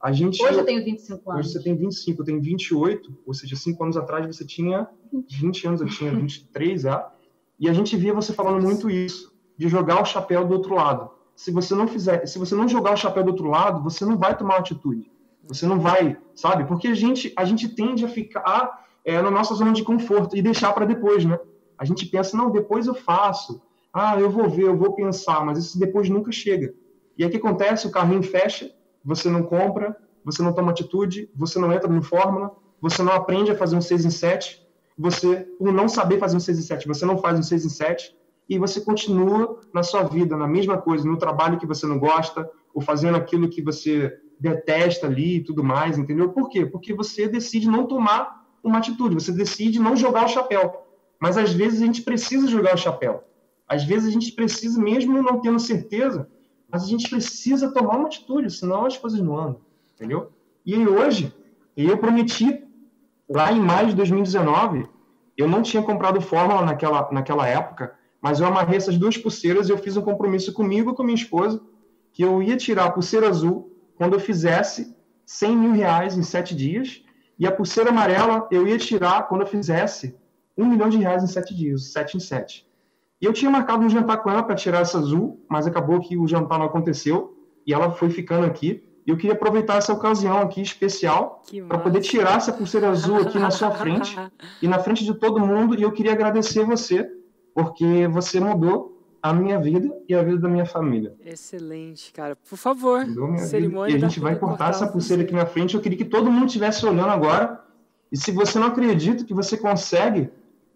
a 0.00 0.12
gente... 0.12 0.42
Hoje 0.44 0.58
eu 0.58 0.64
tenho 0.64 0.84
25 0.84 1.30
anos. 1.30 1.46
Hoje 1.46 1.52
você 1.52 1.62
tem 1.62 1.76
25, 1.76 2.20
eu 2.20 2.24
tenho 2.24 2.40
28, 2.40 3.18
ou 3.26 3.34
seja, 3.34 3.56
5 3.56 3.82
anos 3.82 3.96
atrás 3.96 4.26
você 4.26 4.44
tinha 4.44 4.88
20 5.12 5.66
anos, 5.66 5.80
eu 5.80 5.88
tinha 5.88 6.12
23 6.14 6.82
já. 6.82 7.12
E 7.58 7.68
a 7.68 7.72
gente 7.72 7.96
via 7.96 8.14
você 8.14 8.32
falando 8.32 8.62
muito 8.62 8.88
isso, 8.88 9.32
de 9.56 9.68
jogar 9.68 10.00
o 10.00 10.04
chapéu 10.04 10.46
do 10.46 10.54
outro 10.54 10.74
lado. 10.74 11.10
Se 11.34 11.50
você 11.50 11.74
não 11.74 11.86
fizer, 11.86 12.26
se 12.26 12.38
você 12.38 12.54
não 12.54 12.68
jogar 12.68 12.92
o 12.92 12.96
chapéu 12.96 13.22
do 13.22 13.30
outro 13.30 13.48
lado, 13.48 13.82
você 13.82 14.04
não 14.04 14.16
vai 14.16 14.36
tomar 14.36 14.56
atitude. 14.56 15.10
Você 15.46 15.66
não 15.66 15.80
vai, 15.80 16.16
sabe? 16.34 16.64
Porque 16.64 16.88
a 16.88 16.94
gente, 16.94 17.32
a 17.36 17.44
gente 17.44 17.68
tende 17.68 18.04
a 18.04 18.08
ficar 18.08 18.86
é, 19.04 19.20
na 19.22 19.30
nossa 19.30 19.54
zona 19.54 19.72
de 19.72 19.82
conforto 19.82 20.36
e 20.36 20.42
deixar 20.42 20.72
para 20.72 20.84
depois, 20.84 21.24
né? 21.24 21.38
A 21.78 21.84
gente 21.84 22.06
pensa, 22.06 22.36
não, 22.36 22.50
depois 22.50 22.86
eu 22.86 22.94
faço. 22.94 23.62
Ah, 23.92 24.20
eu 24.20 24.30
vou 24.30 24.48
ver, 24.48 24.64
eu 24.64 24.76
vou 24.76 24.92
pensar, 24.92 25.44
mas 25.44 25.58
isso 25.58 25.78
depois 25.78 26.10
nunca 26.10 26.30
chega. 26.30 26.74
E 27.16 27.22
aí 27.22 27.28
o 27.28 27.32
que 27.32 27.38
acontece? 27.38 27.86
O 27.86 27.90
carrinho 27.90 28.22
fecha, 28.22 28.70
você 29.04 29.30
não 29.30 29.42
compra, 29.42 29.96
você 30.24 30.42
não 30.42 30.52
toma 30.52 30.70
atitude, 30.70 31.30
você 31.34 31.58
não 31.58 31.72
entra 31.72 31.88
no 31.88 32.02
Fórmula, 32.02 32.54
você 32.80 33.02
não 33.02 33.12
aprende 33.12 33.50
a 33.50 33.56
fazer 33.56 33.76
um 33.76 33.80
6 33.80 34.04
em 34.04 34.10
7, 34.10 34.62
você, 34.98 35.46
por 35.58 35.72
não 35.72 35.88
saber 35.88 36.18
fazer 36.18 36.36
um 36.36 36.40
6 36.40 36.58
em 36.58 36.62
7, 36.62 36.88
você 36.88 37.06
não 37.06 37.18
faz 37.18 37.38
um 37.38 37.42
6 37.42 37.64
em 37.64 37.68
7, 37.68 38.16
e 38.48 38.58
você 38.58 38.80
continua 38.80 39.60
na 39.72 39.82
sua 39.82 40.02
vida, 40.02 40.36
na 40.36 40.46
mesma 40.46 40.78
coisa, 40.78 41.06
no 41.06 41.18
trabalho 41.18 41.58
que 41.58 41.66
você 41.66 41.86
não 41.86 41.98
gosta, 41.98 42.50
ou 42.74 42.82
fazendo 42.82 43.16
aquilo 43.16 43.48
que 43.48 43.62
você 43.62 44.18
detesta 44.40 45.06
ali 45.06 45.36
e 45.36 45.44
tudo 45.44 45.62
mais, 45.62 45.98
entendeu? 45.98 46.30
Por 46.30 46.48
quê? 46.48 46.64
Porque 46.64 46.94
você 46.94 47.28
decide 47.28 47.68
não 47.68 47.86
tomar 47.86 48.46
uma 48.62 48.78
atitude, 48.78 49.14
você 49.14 49.32
decide 49.32 49.78
não 49.78 49.94
jogar 49.94 50.24
o 50.24 50.28
chapéu. 50.28 50.84
Mas 51.20 51.36
às 51.36 51.52
vezes 51.52 51.82
a 51.82 51.86
gente 51.86 52.02
precisa 52.02 52.46
jogar 52.46 52.74
o 52.74 52.78
chapéu. 52.78 53.24
Às 53.66 53.84
vezes 53.84 54.08
a 54.08 54.12
gente 54.12 54.32
precisa, 54.32 54.80
mesmo 54.80 55.22
não 55.22 55.40
tendo 55.40 55.58
certeza, 55.58 56.28
mas 56.70 56.82
a 56.82 56.86
gente 56.86 57.08
precisa 57.08 57.72
tomar 57.72 57.96
uma 57.96 58.06
atitude, 58.06 58.50
senão 58.50 58.86
as 58.86 58.96
coisas 58.96 59.20
não 59.20 59.36
andam, 59.36 59.60
entendeu? 59.94 60.32
E 60.64 60.76
hoje, 60.86 61.34
eu 61.76 61.96
prometi 61.98 62.64
lá 63.28 63.52
em 63.52 63.60
maio 63.60 63.88
de 63.88 63.94
2019, 63.94 64.88
eu 65.36 65.48
não 65.48 65.62
tinha 65.62 65.82
comprado 65.82 66.20
fórmula 66.20 66.62
naquela, 66.62 67.08
naquela 67.12 67.46
época, 67.46 67.94
mas 68.20 68.40
eu 68.40 68.46
amarrei 68.46 68.76
essas 68.76 68.96
duas 68.96 69.16
pulseiras 69.16 69.68
e 69.68 69.72
eu 69.72 69.78
fiz 69.78 69.96
um 69.96 70.02
compromisso 70.02 70.52
comigo 70.52 70.90
e 70.90 70.94
com 70.94 71.02
minha 71.02 71.14
esposa 71.14 71.60
que 72.12 72.22
eu 72.22 72.42
ia 72.42 72.56
tirar 72.56 72.86
a 72.86 72.90
pulseira 72.90 73.28
azul 73.28 73.72
quando 73.96 74.14
eu 74.14 74.20
fizesse 74.20 74.96
100 75.26 75.56
mil 75.56 75.72
reais 75.72 76.16
em 76.16 76.22
sete 76.22 76.54
dias 76.54 77.02
e 77.38 77.46
a 77.46 77.52
pulseira 77.52 77.90
amarela 77.90 78.48
eu 78.50 78.66
ia 78.66 78.78
tirar 78.78 79.28
quando 79.28 79.42
eu 79.42 79.46
fizesse 79.46 80.16
um 80.56 80.64
milhão 80.64 80.88
de 80.88 80.98
reais 80.98 81.22
em 81.22 81.28
sete 81.28 81.54
dias, 81.54 81.92
sete 81.92 82.16
em 82.16 82.20
sete. 82.20 82.66
E 83.20 83.24
eu 83.24 83.32
tinha 83.32 83.50
marcado 83.50 83.84
um 83.84 83.88
jantar 83.88 84.22
com 84.22 84.30
ela 84.30 84.42
para 84.42 84.56
tirar 84.56 84.80
essa 84.80 84.98
azul, 84.98 85.44
mas 85.48 85.66
acabou 85.66 86.00
que 86.00 86.16
o 86.16 86.26
jantar 86.26 86.58
não 86.58 86.66
aconteceu 86.66 87.36
e 87.66 87.72
ela 87.72 87.90
foi 87.90 88.10
ficando 88.10 88.46
aqui. 88.46 88.87
E 89.08 89.10
eu 89.10 89.16
queria 89.16 89.32
aproveitar 89.32 89.78
essa 89.78 89.90
ocasião 89.90 90.36
aqui 90.36 90.60
especial 90.60 91.42
para 91.66 91.78
poder 91.78 92.02
tirar 92.02 92.36
essa 92.36 92.52
pulseira 92.52 92.90
azul 92.90 93.16
aqui 93.16 93.38
na 93.38 93.50
sua 93.50 93.70
frente 93.70 94.14
e 94.60 94.68
na 94.68 94.78
frente 94.80 95.02
de 95.02 95.14
todo 95.14 95.40
mundo. 95.40 95.74
E 95.74 95.80
eu 95.80 95.90
queria 95.90 96.12
agradecer 96.12 96.62
você, 96.62 97.10
porque 97.54 98.06
você 98.08 98.38
mudou 98.38 99.02
a 99.22 99.32
minha 99.32 99.58
vida 99.58 99.90
e 100.06 100.14
a 100.14 100.22
vida 100.22 100.36
da 100.40 100.48
minha 100.48 100.66
família. 100.66 101.16
Excelente, 101.24 102.12
cara. 102.12 102.36
Por 102.36 102.58
favor, 102.58 103.02
cerimônia. 103.38 103.94
E 103.94 103.96
a 103.96 103.98
gente 103.98 104.20
vai 104.20 104.36
cortar 104.36 104.70
essa 104.70 104.86
pulseira 104.86 105.22
aqui 105.22 105.32
na 105.32 105.46
frente. 105.46 105.74
Eu 105.74 105.80
queria 105.80 105.96
que 105.96 106.04
todo 106.04 106.30
mundo 106.30 106.48
estivesse 106.48 106.84
olhando 106.84 107.08
agora. 107.08 107.64
E 108.12 108.16
se 108.16 108.30
você 108.30 108.58
não 108.58 108.66
acredita 108.66 109.24
que 109.24 109.32
você 109.32 109.56
consegue, 109.56 110.28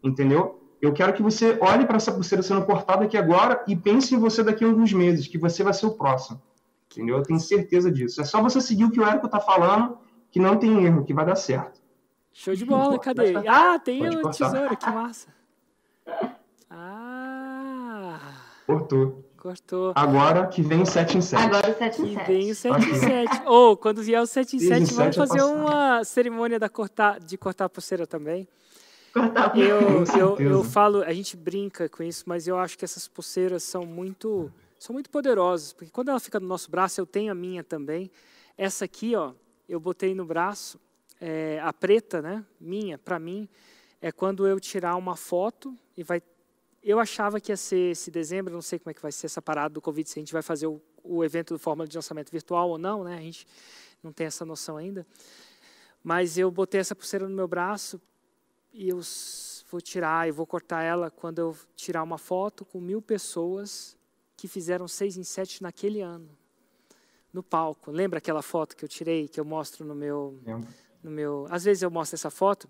entendeu? 0.03 0.59
Eu 0.81 0.95
quero 0.95 1.13
que 1.13 1.23
você 1.23 1.59
olhe 1.61 1.85
para 1.85 1.97
essa 1.97 2.11
pulseira 2.11 2.43
sendo 2.43 2.65
cortada 2.65 3.05
aqui 3.05 3.19
agora 3.19 3.63
e 3.69 3.77
pense 3.77 4.15
em 4.15 4.19
você 4.19 4.43
daqui 4.43 4.65
a 4.65 4.69
alguns 4.69 4.91
meses, 4.91 5.27
que 5.27 5.37
você 5.37 5.63
vai 5.63 5.75
ser 5.75 5.85
o 5.85 5.91
próximo. 5.91 6.41
Entendeu? 6.93 7.17
Eu 7.17 7.23
tenho 7.23 7.41
certeza 7.41 7.91
disso. 7.91 8.21
É 8.21 8.25
só 8.25 8.43
você 8.43 8.61
seguir 8.61 8.85
o 8.85 8.91
que 8.91 9.01
o 9.01 9.05
Érico 9.05 9.27
está 9.27 9.41
falando, 9.41 9.99
que 10.31 10.39
não 10.39 10.59
tem 10.59 10.85
erro, 10.85 11.05
que 11.05 11.15
vai 11.15 11.25
dar 11.25 11.37
certo. 11.37 11.81
Show 12.33 12.55
de 12.55 12.65
bola, 12.65 12.99
cadê? 12.99 13.35
Ah, 13.47 13.79
tem 13.79 14.07
o 14.09 14.31
tesouro, 14.31 14.77
que 14.77 14.91
massa. 14.91 15.29
Ah. 16.71 18.19
Cortou. 18.67 19.25
Cortou. 19.37 19.93
Agora 19.95 20.47
que 20.47 20.63
vem 20.63 20.83
o 20.83 20.87
7 20.87 21.19
em 21.19 21.21
7. 21.21 21.43
Agora 21.43 21.71
o 21.71 21.75
7 21.77 22.03
em 22.03 22.15
7. 22.15 22.25
Que 22.25 22.33
vem 22.33 22.51
o 22.51 22.55
7 22.55 22.77
em 22.77 22.95
7. 22.95 23.43
Ou, 23.45 23.73
oh, 23.73 23.77
quando 23.77 24.03
vier 24.03 24.23
o 24.23 24.27
7 24.27 24.57
em 24.57 24.59
7, 24.61 24.95
vamos 24.95 25.17
fazer 25.17 25.43
uma 25.43 26.05
cerimônia 26.05 26.59
da 26.59 26.69
cortar, 26.69 27.19
de 27.19 27.37
cortar 27.37 27.65
a 27.65 27.69
pulseira 27.69 28.07
também. 28.07 28.49
Cortar 29.13 29.47
a 29.47 29.51
pulseira. 29.51 30.21
Eu, 30.21 30.39
eu, 30.39 30.51
eu 30.51 30.65
falo, 30.65 31.03
a 31.03 31.13
gente 31.13 31.37
brinca 31.37 31.89
com 31.89 32.03
isso, 32.03 32.25
mas 32.27 32.47
eu 32.47 32.57
acho 32.57 32.79
que 32.79 32.85
essas 32.85 33.09
pulseiras 33.09 33.63
são 33.65 33.85
muito 33.85 34.51
são 34.83 34.93
muito 34.93 35.11
poderosas, 35.11 35.73
porque 35.73 35.93
quando 35.93 36.09
ela 36.09 36.19
fica 36.19 36.41
no 36.41 36.47
nosso 36.49 36.69
braço, 36.69 37.01
eu 37.01 37.07
tenho 37.07 37.31
a 37.31 37.35
minha 37.37 37.63
também. 37.63 38.11
Essa 38.59 38.85
aqui, 38.85 39.15
ó, 39.15 39.33
eu 39.69 39.79
botei 39.79 40.13
no 40.13 40.25
braço, 40.25 40.81
é, 41.21 41.61
a 41.63 41.73
preta, 41.73 42.21
né, 42.21 42.45
minha, 42.61 42.99
para 42.99 43.17
mim, 43.17 43.49
é 44.01 44.11
quando 44.11 44.45
eu 44.45 44.59
tirar 44.59 44.97
uma 44.97 45.15
foto 45.15 45.73
e 45.97 46.03
vai. 46.03 46.21
Eu 46.83 46.99
achava 46.99 47.41
que 47.41 47.53
ia 47.53 47.57
ser 47.57 47.93
esse 47.93 48.11
dezembro, 48.11 48.53
não 48.53 48.61
sei 48.61 48.77
como 48.77 48.91
é 48.91 48.95
que 48.95 49.01
vai 49.01 49.13
ser 49.13 49.27
essa 49.27 49.41
parada 49.41 49.73
do 49.73 49.81
Covid, 49.81 50.11
se 50.11 50.19
a 50.19 50.21
gente 50.21 50.33
vai 50.33 50.43
fazer 50.43 50.67
o, 50.67 50.83
o 51.05 51.23
evento 51.23 51.55
do 51.55 51.61
Fórmula 51.61 51.87
de 51.87 51.97
lançamento 51.97 52.33
virtual 52.33 52.69
ou 52.69 52.77
não, 52.77 53.05
né? 53.05 53.17
A 53.17 53.21
gente 53.21 53.47
não 54.03 54.13
tem 54.13 54.27
essa 54.27 54.45
noção 54.45 54.77
ainda. 54.77 55.07
Mas 56.03 56.37
eu 56.37 56.51
botei 56.51 56.81
essa 56.81 56.97
pulseira 56.97 57.29
no 57.29 57.37
meu 57.37 57.47
braço 57.47 58.03
e 58.73 58.89
eu 58.89 59.01
vou 59.71 59.81
tirar 59.81 60.27
e 60.27 60.33
vou 60.33 60.45
cortar 60.45 60.83
ela 60.83 61.09
quando 61.09 61.39
eu 61.39 61.57
tirar 61.77 62.03
uma 62.03 62.19
foto 62.19 62.65
com 62.65 62.81
mil 62.81 63.01
pessoas 63.01 63.97
que 64.43 64.49
fizeram 64.49 64.89
seis 64.89 65.17
em 65.17 65.23
sete 65.23 65.63
naquele 65.63 66.01
ano, 66.01 66.29
no 67.33 67.45
palco. 67.45 67.93
Lembra 67.93 68.19
aquela 68.19 68.43
foto 68.43 68.77
que 68.77 68.85
eu 68.85 68.89
tirei, 68.89 69.29
que 69.29 69.39
eu 69.39 69.45
mostro 69.45 69.85
no 69.85 69.95
meu, 69.95 70.37
no 71.01 71.13
meu... 71.13 71.47
Às 71.49 71.63
vezes 71.63 71.81
eu 71.81 71.91
mostro 71.93 72.17
essa 72.17 72.29
foto. 72.29 72.69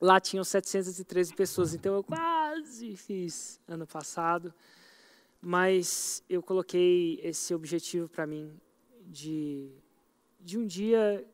Lá 0.00 0.20
tinham 0.20 0.44
713 0.44 1.34
pessoas, 1.34 1.74
então 1.74 1.96
eu 1.96 2.04
quase 2.04 2.94
fiz 2.94 3.58
ano 3.66 3.88
passado. 3.88 4.54
Mas 5.40 6.22
eu 6.30 6.40
coloquei 6.40 7.18
esse 7.24 7.52
objetivo 7.52 8.08
para 8.08 8.24
mim 8.24 8.56
de, 9.04 9.72
de 10.40 10.56
um 10.56 10.64
dia 10.64 11.26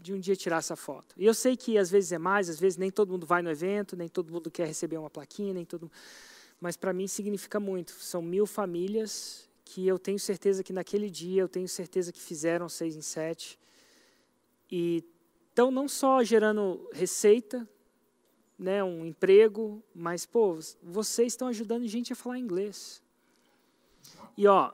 de 0.00 0.14
um 0.14 0.18
dia 0.18 0.34
tirar 0.34 0.58
essa 0.58 0.76
foto. 0.76 1.14
E 1.18 1.26
eu 1.26 1.34
sei 1.34 1.58
que 1.58 1.76
às 1.76 1.90
vezes 1.90 2.12
é 2.12 2.18
mais, 2.18 2.48
às 2.48 2.58
vezes 2.58 2.78
nem 2.78 2.90
todo 2.90 3.10
mundo 3.10 3.26
vai 3.26 3.42
no 3.42 3.50
evento, 3.50 3.96
nem 3.96 4.08
todo 4.08 4.32
mundo 4.32 4.50
quer 4.50 4.66
receber 4.66 4.96
uma 4.96 5.10
plaquinha, 5.10 5.52
nem 5.52 5.66
todo 5.66 5.90
mas 6.60 6.76
para 6.76 6.92
mim 6.92 7.06
significa 7.06 7.60
muito. 7.60 7.92
São 7.92 8.20
mil 8.20 8.46
famílias 8.46 9.48
que 9.64 9.86
eu 9.86 9.98
tenho 9.98 10.18
certeza 10.18 10.62
que 10.62 10.72
naquele 10.72 11.10
dia, 11.10 11.42
eu 11.42 11.48
tenho 11.48 11.68
certeza 11.68 12.10
que 12.10 12.20
fizeram 12.20 12.68
seis 12.68 12.96
em 12.96 13.02
sete. 13.02 13.58
E 14.70 15.04
estão 15.50 15.70
não 15.70 15.86
só 15.86 16.22
gerando 16.22 16.88
receita, 16.92 17.68
né, 18.58 18.82
um 18.82 19.04
emprego, 19.04 19.82
mas, 19.94 20.24
pô, 20.26 20.58
vocês 20.82 21.32
estão 21.34 21.48
ajudando 21.48 21.86
gente 21.86 22.12
a 22.12 22.16
falar 22.16 22.38
inglês. 22.38 23.02
E, 24.36 24.46
ó, 24.46 24.72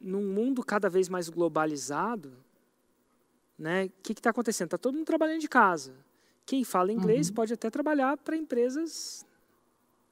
num 0.00 0.22
mundo 0.22 0.62
cada 0.62 0.90
vez 0.90 1.08
mais 1.08 1.28
globalizado, 1.28 2.36
né, 3.58 3.86
o 3.86 3.90
que 4.02 4.12
está 4.12 4.30
acontecendo? 4.30 4.66
Está 4.66 4.78
todo 4.78 4.94
mundo 4.94 5.06
trabalhando 5.06 5.40
de 5.40 5.48
casa. 5.48 5.94
Quem 6.44 6.62
fala 6.64 6.92
inglês 6.92 7.28
uhum. 7.28 7.34
pode 7.34 7.54
até 7.54 7.70
trabalhar 7.70 8.16
para 8.18 8.36
empresas 8.36 9.26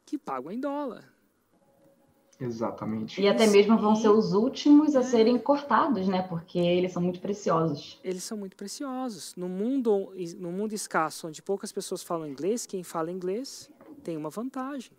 que 0.07 0.17
pagam 0.17 0.51
em 0.51 0.59
dólar. 0.59 1.12
Exatamente. 2.43 3.21
E 3.21 3.29
até 3.29 3.47
mesmo 3.47 3.79
vão 3.79 3.95
ser 3.95 4.09
os 4.09 4.33
últimos 4.33 4.97
a 4.97 5.01
é. 5.01 5.03
serem 5.03 5.39
cortados, 5.39 6.09
né? 6.09 6.23
Porque 6.23 6.59
eles 6.59 6.93
são 6.93 7.03
muito 7.03 7.21
preciosos. 7.21 8.01
Eles 8.03 8.25
são 8.25 8.37
muito 8.37 8.57
preciosos. 8.57 9.35
No 9.37 9.49
mundo, 9.49 10.13
no 10.39 10.51
mundo 10.51 10.73
escasso, 10.73 11.29
onde 11.29 11.41
poucas 11.41 11.71
pessoas 11.71 12.03
falam 12.03 12.27
inglês, 12.27 12.67
quem 12.67 12.83
fala 12.83 13.11
inglês 13.11 13.71
tem 14.03 14.17
uma 14.17 14.31
vantagem. 14.31 14.93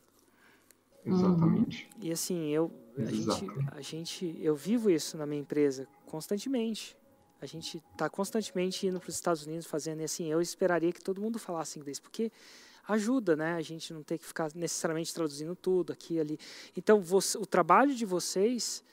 Exatamente. 1.05 1.89
E 1.99 2.11
assim, 2.11 2.49
eu, 2.49 2.71
a 2.97 3.11
gente, 3.11 3.47
a 3.67 3.81
gente, 3.81 4.39
eu 4.41 4.55
vivo 4.55 4.89
isso 4.89 5.17
na 5.17 5.25
minha 5.25 5.41
empresa 5.41 5.85
constantemente. 6.05 6.97
A 7.41 7.45
gente 7.45 7.83
está 7.91 8.09
constantemente 8.09 8.87
indo 8.87 9.01
para 9.01 9.09
os 9.09 9.15
Estados 9.15 9.45
Unidos 9.45 9.67
fazendo, 9.67 9.99
e 9.99 10.05
assim, 10.05 10.27
eu 10.27 10.39
esperaria 10.39 10.93
que 10.93 11.03
todo 11.03 11.19
mundo 11.19 11.37
falasse 11.37 11.77
inglês, 11.77 11.99
porque 11.99 12.31
ajuda, 12.87 13.35
né? 13.35 13.53
A 13.55 13.61
gente 13.61 13.93
não 13.93 14.03
tem 14.03 14.17
que 14.17 14.25
ficar 14.25 14.51
necessariamente 14.55 15.13
traduzindo 15.13 15.55
tudo 15.55 15.93
aqui 15.93 16.15
e 16.15 16.19
ali. 16.19 16.39
Então, 16.75 17.01
você, 17.01 17.37
o 17.37 17.45
trabalho 17.45 17.93
de 17.93 18.05
vocês 18.05 18.83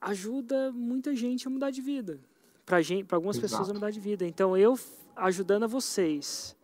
ajuda 0.00 0.72
muita 0.72 1.14
gente 1.14 1.46
a 1.46 1.50
mudar 1.50 1.70
de 1.70 1.80
vida. 1.80 2.20
Para 2.64 2.78
algumas 3.12 3.36
Exato. 3.36 3.50
pessoas 3.50 3.70
a 3.70 3.74
mudar 3.74 3.90
de 3.90 4.00
vida. 4.00 4.26
Então, 4.26 4.56
eu 4.56 4.78
ajudando 5.14 5.64
a 5.64 5.66
vocês 5.66 6.56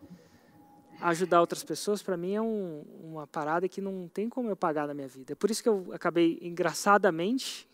ajudar 1.03 1.41
outras 1.41 1.65
pessoas, 1.65 2.03
para 2.03 2.17
mim 2.17 2.35
é 2.35 2.41
um, 2.41 2.85
uma 3.03 3.27
parada 3.27 3.69
que 3.69 3.81
não 3.81 4.09
tem 4.09 4.29
como 4.29 4.49
eu 4.49 4.57
pagar 4.57 4.87
na 4.87 4.95
minha 4.95 5.09
vida. 5.09 5.33
É 5.33 5.35
por 5.35 5.51
isso 5.51 5.63
que 5.63 5.69
eu 5.69 5.89
acabei, 5.93 6.39
engraçadamente, 6.41 7.69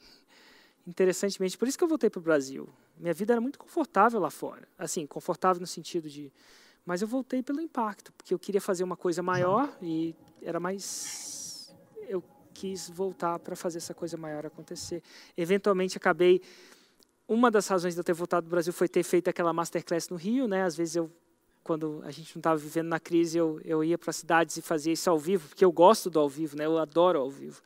interessantemente, 0.87 1.59
por 1.59 1.69
isso 1.69 1.77
que 1.77 1.85
eu 1.85 1.89
voltei 1.89 2.09
para 2.09 2.19
o 2.19 2.23
Brasil. 2.23 2.69
Minha 2.99 3.15
vida 3.15 3.35
era 3.35 3.41
muito 3.41 3.59
confortável 3.59 4.19
lá 4.19 4.31
fora. 4.31 4.67
Assim, 4.79 5.07
confortável 5.07 5.61
no 5.61 5.67
sentido 5.67 6.09
de. 6.09 6.33
Mas 6.89 7.03
eu 7.03 7.07
voltei 7.07 7.43
pelo 7.43 7.61
impacto, 7.61 8.15
porque 8.15 8.33
eu 8.33 8.39
queria 8.39 8.63
fazer 8.63 8.83
uma 8.83 8.97
coisa 8.97 9.23
maior 9.23 9.71
e 9.83 10.17
era 10.41 10.59
mais. 10.59 11.71
Eu 12.09 12.25
quis 12.55 12.89
voltar 12.89 13.39
para 13.41 13.55
fazer 13.55 13.77
essa 13.77 13.93
coisa 13.93 14.17
maior 14.17 14.47
acontecer. 14.47 15.03
Eventualmente 15.37 15.99
acabei. 15.99 16.41
Uma 17.29 17.51
das 17.51 17.69
razões 17.69 17.93
de 17.93 18.01
eu 18.01 18.05
ter 18.05 18.15
voltado 18.15 18.47
do 18.47 18.51
Brasil 18.51 18.73
foi 18.73 18.89
ter 18.89 19.03
feito 19.03 19.29
aquela 19.29 19.53
masterclass 19.53 20.09
no 20.09 20.17
Rio, 20.17 20.49
né? 20.49 20.63
Às 20.63 20.79
vezes 20.79 20.97
eu 20.97 21.11
quando 21.63 22.01
a 22.07 22.11
gente 22.11 22.35
não 22.35 22.41
estava 22.41 22.57
vivendo 22.57 22.89
na 22.89 22.99
crise, 22.99 23.37
eu, 23.37 23.61
eu 23.67 23.85
ia 23.85 23.99
para 23.99 24.11
cidades 24.11 24.57
e 24.57 24.63
fazia 24.63 24.95
isso 24.95 25.11
ao 25.11 25.19
vivo, 25.19 25.47
porque 25.47 25.63
eu 25.63 25.71
gosto 25.71 26.09
do 26.09 26.19
ao 26.19 26.27
vivo, 26.27 26.57
né? 26.57 26.65
Eu 26.65 26.79
adoro 26.79 27.21
ao 27.21 27.29
vivo. 27.29 27.61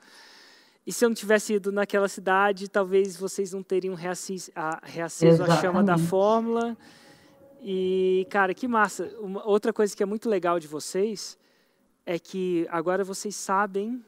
E 0.84 0.92
se 0.92 1.04
eu 1.04 1.08
não 1.08 1.14
tivesse 1.14 1.54
ido 1.54 1.70
naquela 1.70 2.08
cidade, 2.08 2.68
talvez 2.68 3.16
vocês 3.16 3.52
não 3.52 3.62
teriam 3.62 3.94
reaceso 3.94 4.50
a, 4.52 4.80
reaceso 4.82 5.44
a 5.44 5.60
chama 5.60 5.84
da 5.84 5.96
fórmula. 5.96 6.76
E, 7.62 8.26
cara, 8.28 8.52
que 8.52 8.66
massa. 8.66 9.06
Uma, 9.20 9.46
outra 9.46 9.72
coisa 9.72 9.96
que 9.96 10.02
é 10.02 10.06
muito 10.06 10.28
legal 10.28 10.58
de 10.58 10.66
vocês 10.66 11.38
é 12.04 12.18
que 12.18 12.66
agora 12.70 13.04
vocês 13.04 13.36
sabem 13.36 14.04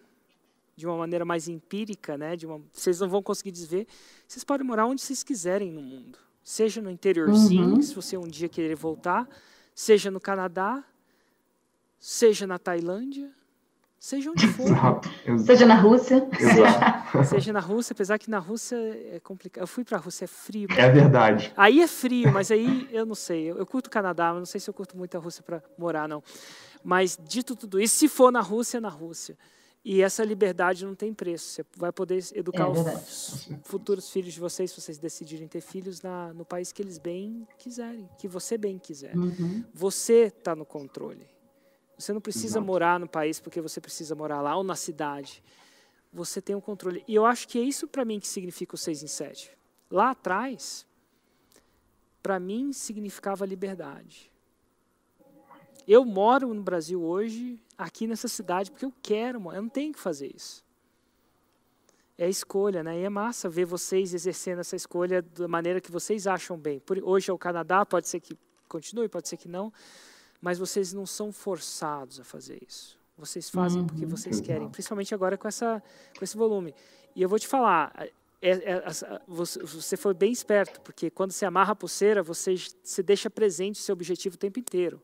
de 0.76 0.86
uma 0.86 0.96
maneira 0.96 1.24
mais 1.24 1.46
empírica, 1.46 2.18
né? 2.18 2.34
De 2.34 2.46
uma, 2.46 2.60
vocês 2.72 2.98
não 2.98 3.08
vão 3.08 3.22
conseguir 3.22 3.52
desver. 3.52 3.86
Vocês 4.26 4.42
podem 4.42 4.66
morar 4.66 4.86
onde 4.86 5.00
vocês 5.00 5.22
quiserem 5.22 5.70
no 5.70 5.80
mundo, 5.80 6.18
seja 6.42 6.82
no 6.82 6.90
interiorzinho, 6.90 7.76
uhum. 7.76 7.82
se 7.82 7.94
você 7.94 8.16
um 8.16 8.26
dia 8.26 8.48
querer 8.48 8.74
voltar, 8.74 9.28
seja 9.72 10.10
no 10.10 10.20
Canadá, 10.20 10.84
seja 11.98 12.46
na 12.46 12.58
Tailândia, 12.58 13.32
seja 14.04 14.30
onde 14.30 14.46
for. 14.48 14.66
Exato, 14.66 15.10
exato. 15.24 15.46
Seja 15.46 15.66
na 15.66 15.74
Rússia. 15.76 16.28
Seja, 16.38 17.24
seja, 17.24 17.52
na 17.54 17.60
Rússia, 17.60 17.94
apesar 17.94 18.18
que 18.18 18.28
na 18.28 18.38
Rússia 18.38 18.76
é 18.76 19.18
complicado. 19.20 19.62
Eu 19.62 19.66
fui 19.66 19.82
para 19.82 19.96
a 19.96 20.00
Rússia, 20.00 20.24
é 20.24 20.28
frio. 20.28 20.68
É 20.76 20.90
verdade. 20.90 21.50
Aí 21.56 21.80
é 21.80 21.86
frio, 21.86 22.30
mas 22.30 22.50
aí 22.50 22.86
eu 22.92 23.06
não 23.06 23.14
sei. 23.14 23.44
Eu, 23.50 23.56
eu 23.56 23.64
curto 23.64 23.86
o 23.86 23.90
Canadá, 23.90 24.30
mas 24.30 24.38
não 24.40 24.46
sei 24.46 24.60
se 24.60 24.68
eu 24.68 24.74
curto 24.74 24.94
muito 24.94 25.16
a 25.16 25.20
Rússia 25.20 25.42
para 25.42 25.62
morar, 25.78 26.06
não. 26.06 26.22
Mas 26.82 27.18
dito 27.26 27.56
tudo 27.56 27.80
isso, 27.80 27.96
se 27.96 28.06
for 28.06 28.30
na 28.30 28.42
Rússia, 28.42 28.76
é 28.76 28.80
na 28.80 28.90
Rússia. 28.90 29.38
E 29.82 30.02
essa 30.02 30.22
liberdade 30.22 30.84
não 30.84 30.94
tem 30.94 31.14
preço. 31.14 31.46
Você 31.46 31.64
vai 31.74 31.92
poder 31.92 32.22
educar 32.34 32.64
é 32.64 32.68
os 32.68 33.48
futuros 33.62 34.10
filhos 34.10 34.34
de 34.34 34.40
vocês, 34.40 34.70
se 34.70 34.80
vocês 34.80 34.98
decidirem 34.98 35.48
ter 35.48 35.62
filhos, 35.62 36.02
na, 36.02 36.32
no 36.34 36.44
país 36.44 36.72
que 36.72 36.82
eles 36.82 36.98
bem 36.98 37.48
quiserem, 37.58 38.06
que 38.18 38.28
você 38.28 38.58
bem 38.58 38.78
quiser. 38.78 39.16
Uhum. 39.16 39.64
Você 39.72 40.24
está 40.24 40.54
no 40.54 40.66
controle. 40.66 41.33
Você 41.96 42.12
não 42.12 42.20
precisa 42.20 42.58
Exato. 42.58 42.66
morar 42.66 42.98
no 42.98 43.08
país 43.08 43.40
porque 43.40 43.60
você 43.60 43.80
precisa 43.80 44.14
morar 44.14 44.40
lá 44.40 44.56
ou 44.56 44.64
na 44.64 44.76
cidade. 44.76 45.42
Você 46.12 46.40
tem 46.40 46.54
o 46.54 46.58
um 46.58 46.60
controle. 46.60 47.04
E 47.06 47.14
eu 47.14 47.24
acho 47.24 47.48
que 47.48 47.58
é 47.58 47.62
isso 47.62 47.86
para 47.88 48.04
mim 48.04 48.20
que 48.20 48.28
significa 48.28 48.74
o 48.74 48.78
6 48.78 49.02
em 49.02 49.06
7. 49.06 49.50
Lá 49.90 50.10
atrás, 50.10 50.86
para 52.22 52.40
mim 52.40 52.72
significava 52.72 53.44
liberdade. 53.44 54.32
Eu 55.86 56.04
moro 56.04 56.54
no 56.54 56.62
Brasil 56.62 57.02
hoje, 57.02 57.60
aqui 57.76 58.06
nessa 58.06 58.28
cidade, 58.28 58.70
porque 58.70 58.86
eu 58.86 58.92
quero, 59.02 59.38
eu 59.52 59.62
não 59.62 59.68
tenho 59.68 59.92
que 59.92 60.00
fazer 60.00 60.34
isso. 60.34 60.64
É 62.16 62.28
escolha, 62.28 62.82
né? 62.82 62.98
E 63.00 63.02
é 63.02 63.08
massa 63.10 63.48
ver 63.48 63.66
vocês 63.66 64.14
exercendo 64.14 64.60
essa 64.60 64.76
escolha 64.76 65.20
da 65.20 65.46
maneira 65.46 65.80
que 65.80 65.90
vocês 65.90 66.26
acham 66.26 66.56
bem. 66.56 66.80
Por, 66.80 66.98
hoje 67.02 67.30
é 67.30 67.34
o 67.34 67.38
Canadá, 67.38 67.84
pode 67.84 68.08
ser 68.08 68.20
que 68.20 68.38
continue, 68.68 69.08
pode 69.08 69.28
ser 69.28 69.36
que 69.36 69.48
não, 69.48 69.72
mas 70.44 70.58
vocês 70.58 70.92
não 70.92 71.06
são 71.06 71.32
forçados 71.32 72.20
a 72.20 72.24
fazer 72.24 72.62
isso. 72.68 72.98
Vocês 73.16 73.48
fazem 73.48 73.80
uhum, 73.80 73.86
porque 73.86 74.04
vocês 74.04 74.36
exato. 74.36 74.46
querem, 74.46 74.68
principalmente 74.68 75.14
agora 75.14 75.38
com, 75.38 75.48
essa, 75.48 75.82
com 76.18 76.22
esse 76.22 76.36
volume. 76.36 76.74
E 77.16 77.22
eu 77.22 77.30
vou 77.30 77.38
te 77.38 77.48
falar, 77.48 77.90
é, 78.42 78.50
é, 78.50 78.84
você, 79.26 79.58
você 79.60 79.96
foi 79.96 80.12
bem 80.12 80.30
esperto, 80.30 80.82
porque 80.82 81.08
quando 81.08 81.32
você 81.32 81.46
amarra 81.46 81.72
a 81.72 81.74
pulseira, 81.74 82.22
você, 82.22 82.56
você 82.82 83.02
deixa 83.02 83.30
presente 83.30 83.80
o 83.80 83.82
seu 83.82 83.94
objetivo 83.94 84.34
o 84.34 84.38
tempo 84.38 84.58
inteiro. 84.58 85.00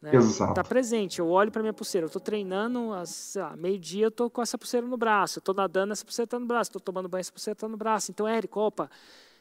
Né? 0.00 0.16
Está 0.16 0.64
presente. 0.64 1.18
Eu 1.18 1.28
olho 1.28 1.52
para 1.52 1.60
minha 1.60 1.74
pulseira. 1.74 2.06
Eu 2.06 2.08
estou 2.08 2.22
treinando, 2.22 2.92
meio-dia 3.58 4.06
eu 4.06 4.08
estou 4.08 4.30
com 4.30 4.40
essa 4.40 4.56
pulseira 4.56 4.86
no 4.86 4.96
braço. 4.96 5.38
Eu 5.38 5.40
estou 5.40 5.54
nadando, 5.54 5.92
essa 5.92 6.04
pulseira 6.04 6.24
está 6.26 6.38
no 6.38 6.46
braço. 6.46 6.70
Estou 6.70 6.80
tomando 6.80 7.10
banho, 7.10 7.20
essa 7.20 7.32
pulseira 7.32 7.54
está 7.54 7.68
no 7.68 7.76
braço. 7.76 8.10
Então, 8.10 8.26
Érico, 8.26 8.58
opa, 8.58 8.90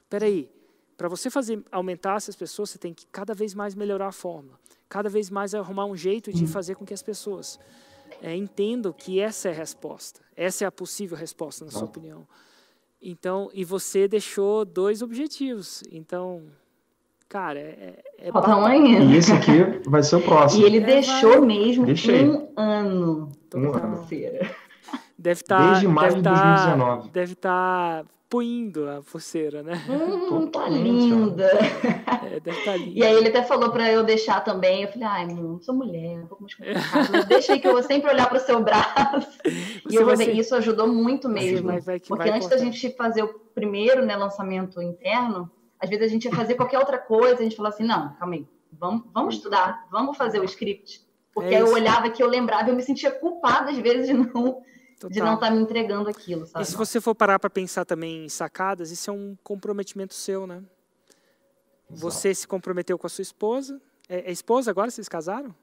peraí. 0.10 0.50
Para 0.98 1.08
você 1.10 1.30
fazer 1.30 1.62
aumentar 1.72 2.16
essas 2.16 2.36
pessoas, 2.36 2.70
você 2.70 2.78
tem 2.78 2.94
que 2.94 3.06
cada 3.08 3.34
vez 3.34 3.54
mais 3.54 3.76
melhorar 3.76 4.08
a 4.08 4.12
fórmula. 4.12 4.58
Cada 4.88 5.10
vez 5.10 5.30
mais 5.30 5.54
arrumar 5.54 5.86
um 5.86 5.96
jeito 5.96 6.32
de 6.32 6.48
fazer 6.48 6.76
com 6.76 6.86
que 6.86 6.94
as 6.94 7.02
pessoas 7.02 7.60
é, 8.22 8.36
entendam 8.36 8.94
que 8.94 9.20
essa 9.20 9.50
é 9.50 9.52
a 9.52 9.56
resposta. 9.56 10.22
Essa 10.36 10.64
é 10.64 10.68
a 10.68 10.72
possível 10.72 11.18
resposta, 11.18 11.66
na 11.66 11.72
sua 11.72 11.86
opinião. 11.86 12.28
Então, 13.02 13.50
e 13.54 13.66
você 13.66 14.08
deixou 14.08 14.64
dois 14.64 15.02
objetivos. 15.02 15.84
Então, 15.92 16.44
Cara, 17.28 17.60
é. 17.60 18.04
é 18.20 18.32
um 18.32 18.66
ainda. 18.66 19.04
E 19.04 19.18
esse 19.18 19.32
aqui 19.32 19.82
vai 19.88 20.04
ser 20.04 20.18
o 20.18 20.22
próximo. 20.22 20.64
E 20.64 20.66
ele 20.66 20.78
é, 20.78 20.82
deixou 20.82 21.46
mesmo 21.46 21.86
Deixei. 21.86 22.30
um 22.30 22.48
ano. 22.56 23.32
Um 23.54 23.74
ano. 23.74 24.08
Deve 25.18 25.42
estar. 25.42 25.58
Tá, 25.58 25.70
Desde 25.72 25.88
maio 25.88 26.16
de 26.16 26.22
2019. 26.22 27.02
Tá, 27.02 27.10
deve 27.12 27.34
estar 27.34 28.04
tá 28.04 28.10
puindo 28.30 28.90
a 28.90 29.02
pulseira, 29.02 29.62
né? 29.62 29.74
Hum, 29.90 30.48
tá 30.48 30.68
linda. 30.68 31.50
É, 32.32 32.40
deve 32.40 32.64
tá 32.64 32.76
linda. 32.76 32.92
E 33.00 33.04
aí 33.04 33.16
ele 33.16 33.30
até 33.30 33.44
falou 33.44 33.72
para 33.72 33.92
eu 33.92 34.04
deixar 34.04 34.44
também. 34.44 34.84
Eu 34.84 34.88
falei, 34.90 35.08
ai, 35.08 35.28
não 35.28 35.62
sou 35.62 35.76
mulher, 35.76 36.20
um 36.20 36.28
pouco 36.28 36.44
mais 36.44 36.56
complicado. 36.56 37.10
Mas 37.12 37.26
deixa 37.26 37.54
aí 37.54 37.60
que 37.60 37.68
eu 37.68 37.74
vou 37.74 37.84
sempre 37.84 38.10
olhar 38.10 38.28
para 38.28 38.38
o 38.38 38.42
seu 38.42 38.62
braço. 38.62 39.40
Você 39.46 39.90
e 39.90 39.96
eu 39.96 40.06
vou 40.06 40.18
ver, 40.18 40.36
isso 40.36 40.56
ajudou 40.56 40.88
muito 40.88 41.30
mesmo. 41.30 41.68
Vai, 41.68 41.80
vai, 41.80 42.00
porque 42.00 42.30
antes 42.30 42.48
cortar. 42.48 42.56
da 42.56 42.64
gente 42.64 42.96
fazer 42.96 43.24
o 43.24 43.34
primeiro 43.54 44.06
né, 44.06 44.16
lançamento 44.16 44.82
interno, 44.82 45.50
às 45.80 45.90
vezes 45.90 46.06
a 46.06 46.10
gente 46.10 46.26
ia 46.26 46.34
fazer 46.34 46.56
qualquer 46.56 46.80
outra 46.80 46.98
coisa, 46.98 47.40
a 47.40 47.44
gente 47.44 47.56
falava 47.56 47.76
assim, 47.76 47.86
não, 47.86 48.14
calma 48.16 48.36
aí, 48.36 48.48
vamos, 48.72 49.04
vamos 49.14 49.36
estudar, 49.36 49.88
vamos 49.92 50.18
fazer 50.18 50.40
o 50.40 50.46
script. 50.46 51.06
Porque 51.34 51.54
é 51.54 51.62
eu 51.62 51.72
olhava 51.72 52.10
que 52.10 52.24
eu 52.24 52.28
lembrava, 52.28 52.70
eu 52.70 52.76
me 52.76 52.82
sentia 52.82 53.12
culpada 53.12 53.70
às 53.70 53.78
vezes 53.78 54.08
de 54.08 54.14
não 54.14 54.62
Total. 55.10 55.14
de 55.14 55.22
não 55.22 55.36
estar 55.36 55.48
tá 55.48 55.54
me 55.54 55.62
entregando 55.62 56.10
aquilo, 56.10 56.46
sabe? 56.46 56.64
E 56.64 56.68
se 56.68 56.76
você 56.76 57.00
for 57.00 57.14
parar 57.14 57.40
para 57.40 57.50
pensar 57.50 57.86
também 57.86 58.26
em 58.26 58.30
sacadas, 58.30 58.92
isso 58.92 59.10
é 59.10 59.14
um 59.14 59.38
comprometimento 59.44 60.14
seu, 60.14 60.48
né? 60.48 60.64
Exato. 61.90 62.02
Você 62.02 62.34
se 62.34 62.48
comprometeu 62.48 62.98
com 62.98 63.06
a 63.06 63.10
sua 63.10 63.22
esposa. 63.22 63.80
É, 64.10 64.30
é 64.30 64.32
esposa 64.32 64.72
agora? 64.72 64.90
Vocês 64.90 65.08
casaram? 65.08 65.54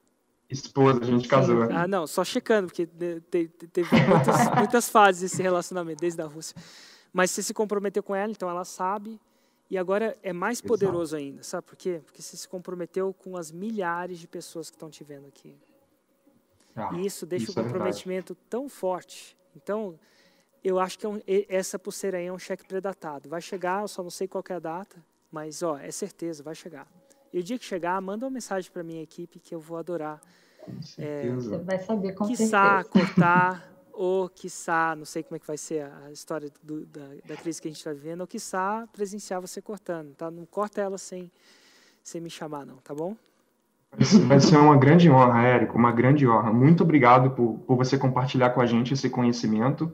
Esposa, 0.49 1.01
a 1.01 1.05
gente 1.05 1.27
casou. 1.27 1.63
Ah, 1.63 1.87
não, 1.87 2.05
só 2.07 2.23
checando, 2.23 2.67
porque 2.67 2.85
teve 2.85 3.89
muitas, 4.07 4.49
muitas 4.55 4.89
fases 4.89 5.33
esse 5.33 5.41
relacionamento, 5.41 5.99
desde 5.99 6.21
a 6.21 6.25
Rússia. 6.25 6.55
Mas 7.11 7.31
você 7.31 7.43
se 7.43 7.53
comprometeu 7.53 8.01
com 8.01 8.15
ela, 8.15 8.31
então 8.31 8.49
ela 8.49 8.63
sabe. 8.63 9.19
E 9.69 9.77
agora 9.77 10.17
é 10.21 10.31
mais 10.31 10.61
poderoso 10.61 11.15
Exato. 11.15 11.23
ainda, 11.23 11.43
sabe 11.43 11.67
por 11.67 11.75
quê? 11.75 12.01
Porque 12.05 12.21
você 12.21 12.37
se 12.37 12.47
comprometeu 12.47 13.13
com 13.13 13.35
as 13.35 13.51
milhares 13.51 14.19
de 14.19 14.27
pessoas 14.27 14.69
que 14.69 14.75
estão 14.75 14.89
te 14.89 15.03
vendo 15.03 15.27
aqui. 15.27 15.55
Ah, 16.75 16.91
e 16.93 17.05
isso 17.05 17.25
deixa 17.25 17.45
isso 17.51 17.59
o 17.59 17.61
é 17.61 17.63
comprometimento 17.63 18.33
é 18.33 18.35
tão 18.49 18.67
forte. 18.67 19.37
Então, 19.55 19.97
eu 20.63 20.79
acho 20.79 20.97
que 20.97 21.05
é 21.05 21.09
um, 21.09 21.19
essa 21.49 21.77
pulseira 21.77 22.17
aí 22.17 22.25
é 22.25 22.33
um 22.33 22.39
cheque 22.39 22.65
predatado. 22.65 23.29
Vai 23.29 23.41
chegar, 23.41 23.81
eu 23.81 23.87
só 23.87 24.01
não 24.01 24.09
sei 24.09 24.27
qual 24.27 24.43
é 24.49 24.53
a 24.53 24.59
data, 24.59 25.03
mas 25.31 25.61
ó, 25.61 25.77
é 25.77 25.91
certeza, 25.91 26.41
vai 26.41 26.55
chegar. 26.55 26.87
E 27.31 27.39
o 27.39 27.43
dia 27.43 27.57
que 27.57 27.65
chegar, 27.65 27.99
manda 28.01 28.25
uma 28.25 28.31
mensagem 28.31 28.71
para 28.71 28.83
minha 28.83 29.01
equipe 29.01 29.39
que 29.39 29.53
eu 29.53 29.59
vou 29.59 29.77
adorar. 29.77 30.21
Com 30.59 30.81
certeza. 30.81 31.55
É, 31.55 31.59
Você 31.59 31.63
vai 31.63 31.79
saber 31.79 32.13
com 32.13 32.27
quiçá, 32.27 32.83
certeza. 32.83 32.89
cortar 32.89 33.73
ou, 33.91 34.29
quiçá, 34.29 34.95
não 34.95 35.05
sei 35.05 35.23
como 35.23 35.35
é 35.35 35.39
que 35.39 35.47
vai 35.47 35.57
ser 35.57 35.85
a 36.05 36.11
história 36.11 36.51
do, 36.61 36.85
da, 36.85 37.07
da, 37.25 37.35
crise 37.35 37.61
que 37.61 37.67
a 37.67 37.71
gente 37.71 37.77
está 37.77 37.91
vivendo, 37.91 38.21
ou, 38.21 38.27
quiçá, 38.27 38.87
presenciar 38.91 39.41
você 39.41 39.61
cortando, 39.61 40.15
tá? 40.15 40.31
Não 40.31 40.45
corta 40.45 40.81
ela 40.81 40.97
sem, 40.97 41.31
sem 42.03 42.21
me 42.21 42.29
chamar, 42.29 42.65
não, 42.65 42.77
tá 42.77 42.93
bom? 42.93 43.15
Vai 44.27 44.39
ser 44.39 44.57
uma 44.57 44.77
grande 44.77 45.09
honra, 45.09 45.43
Érico, 45.43 45.77
uma 45.77 45.91
grande 45.91 46.27
honra. 46.27 46.51
Muito 46.51 46.83
obrigado 46.83 47.31
por, 47.31 47.59
por 47.59 47.77
você 47.77 47.97
compartilhar 47.97 48.49
com 48.51 48.61
a 48.61 48.65
gente 48.65 48.93
esse 48.93 49.09
conhecimento, 49.09 49.93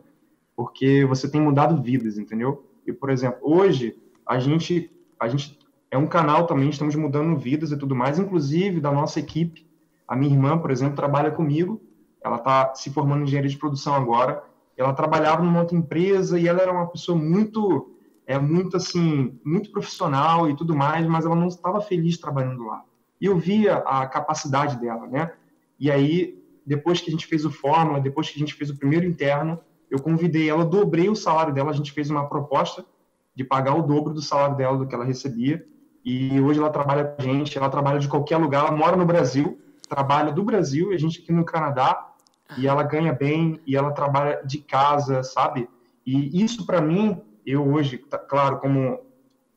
porque 0.55 1.05
você 1.05 1.29
tem 1.29 1.41
mudado 1.41 1.81
vidas, 1.81 2.17
entendeu? 2.17 2.65
E, 2.85 2.93
por 2.93 3.09
exemplo, 3.09 3.39
hoje, 3.41 3.95
a 4.25 4.39
gente, 4.39 4.91
a 5.19 5.27
gente 5.27 5.59
é 5.91 5.97
um 5.97 6.07
canal 6.07 6.45
também, 6.47 6.69
estamos 6.69 6.95
mudando 6.95 7.38
vidas 7.38 7.71
e 7.71 7.77
tudo 7.77 7.95
mais, 7.95 8.17
inclusive 8.17 8.79
da 8.79 8.91
nossa 8.91 9.19
equipe. 9.19 9.67
A 10.07 10.15
minha 10.15 10.33
irmã, 10.33 10.57
por 10.57 10.71
exemplo, 10.71 10.95
trabalha 10.95 11.31
comigo 11.31 11.81
ela 12.21 12.38
está 12.38 12.73
se 12.75 12.89
formando 12.89 13.21
em 13.21 13.23
engenharia 13.23 13.49
de 13.49 13.57
produção 13.57 13.93
agora. 13.93 14.43
Ela 14.77 14.93
trabalhava 14.93 15.43
numa 15.43 15.62
outra 15.62 15.77
empresa 15.77 16.39
e 16.39 16.47
ela 16.47 16.62
era 16.62 16.71
uma 16.71 16.88
pessoa 16.88 17.17
muito, 17.17 17.95
é 18.25 18.38
muito 18.38 18.77
assim, 18.77 19.39
muito 19.43 19.71
profissional 19.71 20.49
e 20.49 20.55
tudo 20.55 20.75
mais, 20.75 21.05
mas 21.07 21.25
ela 21.25 21.35
não 21.35 21.47
estava 21.47 21.81
feliz 21.81 22.17
trabalhando 22.17 22.65
lá. 22.65 22.83
E 23.19 23.25
eu 23.25 23.38
via 23.38 23.77
a 23.77 24.05
capacidade 24.08 24.79
dela, 24.79 25.08
né? 25.08 25.32
E 25.79 25.91
aí, 25.91 26.41
depois 26.65 27.01
que 27.01 27.10
a 27.10 27.12
gente 27.12 27.27
fez 27.27 27.45
o 27.45 27.51
fórmula, 27.51 27.99
depois 27.99 28.29
que 28.29 28.36
a 28.36 28.39
gente 28.39 28.53
fez 28.53 28.69
o 28.69 28.77
primeiro 28.77 29.05
interno, 29.05 29.60
eu 29.89 29.99
convidei 29.99 30.49
ela, 30.49 30.65
dobrei 30.65 31.10
o 31.10 31.15
salário 31.15 31.53
dela, 31.53 31.71
a 31.71 31.73
gente 31.73 31.91
fez 31.91 32.10
uma 32.10 32.27
proposta 32.27 32.86
de 33.36 33.43
pagar 33.43 33.75
o 33.75 33.82
dobro 33.82 34.13
do 34.13 34.21
salário 34.21 34.55
dela 34.55 34.77
do 34.77 34.86
que 34.86 34.93
ela 34.93 35.05
recebia. 35.05 35.65
E 36.03 36.39
hoje 36.39 36.60
ela 36.60 36.69
trabalha 36.69 37.05
com 37.05 37.21
a 37.21 37.25
gente, 37.25 37.58
ela 37.58 37.69
trabalha 37.69 37.99
de 37.99 38.08
qualquer 38.08 38.38
lugar, 38.38 38.67
ela 38.67 38.75
mora 38.75 38.95
no 38.95 39.05
Brasil, 39.05 39.60
trabalha 39.88 40.32
do 40.32 40.43
Brasil, 40.43 40.91
e 40.91 40.95
a 40.95 40.99
gente 40.99 41.21
aqui 41.21 41.32
no 41.32 41.43
Canadá, 41.43 42.10
e 42.58 42.67
ela 42.67 42.84
ganha 42.84 43.13
bem, 43.13 43.60
e 43.65 43.75
ela 43.75 43.91
trabalha 43.91 44.41
de 44.45 44.60
casa, 44.60 45.23
sabe? 45.23 45.69
E 46.05 46.41
isso 46.41 46.65
para 46.65 46.82
mim, 46.82 47.21
eu 47.45 47.67
hoje, 47.73 47.97
tá, 47.97 48.17
claro, 48.17 48.60
como 48.60 48.99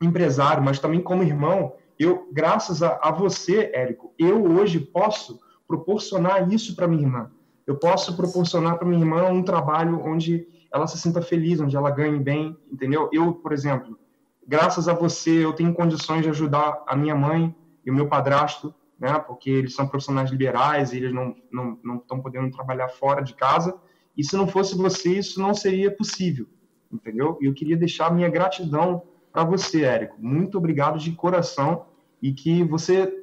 empresário, 0.01 0.63
mas 0.63 0.79
também 0.79 1.01
como 1.01 1.23
irmão, 1.23 1.73
eu, 2.03 2.29
graças 2.31 2.83
a, 2.83 2.99
a 3.01 3.11
você, 3.11 3.71
Érico, 3.73 4.13
eu 4.17 4.43
hoje 4.43 4.79
posso 4.79 5.39
proporcionar 5.67 6.51
isso 6.51 6.75
para 6.75 6.87
minha 6.87 7.03
irmã. 7.03 7.31
Eu 7.65 7.77
posso 7.77 8.15
proporcionar 8.15 8.77
para 8.77 8.87
minha 8.87 9.01
irmã 9.01 9.29
um 9.29 9.43
trabalho 9.43 10.01
onde 10.03 10.47
ela 10.71 10.87
se 10.87 10.97
sinta 10.97 11.21
feliz, 11.21 11.59
onde 11.59 11.75
ela 11.75 11.89
ganhe 11.91 12.19
bem, 12.19 12.57
entendeu? 12.71 13.09
Eu, 13.13 13.33
por 13.33 13.53
exemplo, 13.53 13.97
graças 14.45 14.87
a 14.87 14.93
você, 14.93 15.45
eu 15.45 15.53
tenho 15.53 15.73
condições 15.73 16.23
de 16.23 16.29
ajudar 16.29 16.83
a 16.87 16.95
minha 16.95 17.15
mãe 17.15 17.55
e 17.85 17.91
o 17.91 17.93
meu 17.93 18.07
padrasto, 18.07 18.73
né? 18.99 19.19
Porque 19.19 19.49
eles 19.49 19.75
são 19.75 19.87
profissionais 19.87 20.29
liberais 20.31 20.93
eles 20.93 21.13
não 21.13 21.35
não 21.51 21.79
não 21.83 21.95
estão 21.97 22.21
podendo 22.21 22.51
trabalhar 22.51 22.89
fora 22.89 23.21
de 23.21 23.33
casa. 23.33 23.75
E 24.15 24.23
se 24.23 24.35
não 24.35 24.47
fosse 24.47 24.75
você, 24.75 25.17
isso 25.17 25.41
não 25.41 25.53
seria 25.53 25.95
possível, 25.95 26.47
entendeu? 26.91 27.37
E 27.41 27.45
eu 27.45 27.53
queria 27.53 27.77
deixar 27.77 28.13
minha 28.13 28.29
gratidão 28.29 29.03
para 29.31 29.43
você, 29.43 29.83
Érico. 29.83 30.17
Muito 30.19 30.57
obrigado 30.57 30.99
de 30.99 31.11
coração 31.13 31.85
e 32.23 32.33
que 32.33 32.63
você, 32.63 33.13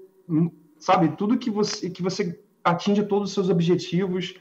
sabe, 0.78 1.16
tudo 1.16 1.38
que 1.38 1.50
você 1.50 1.88
que 1.88 2.02
você 2.02 2.38
atinja 2.62 3.02
todos 3.02 3.30
os 3.30 3.34
seus 3.34 3.48
objetivos 3.48 4.34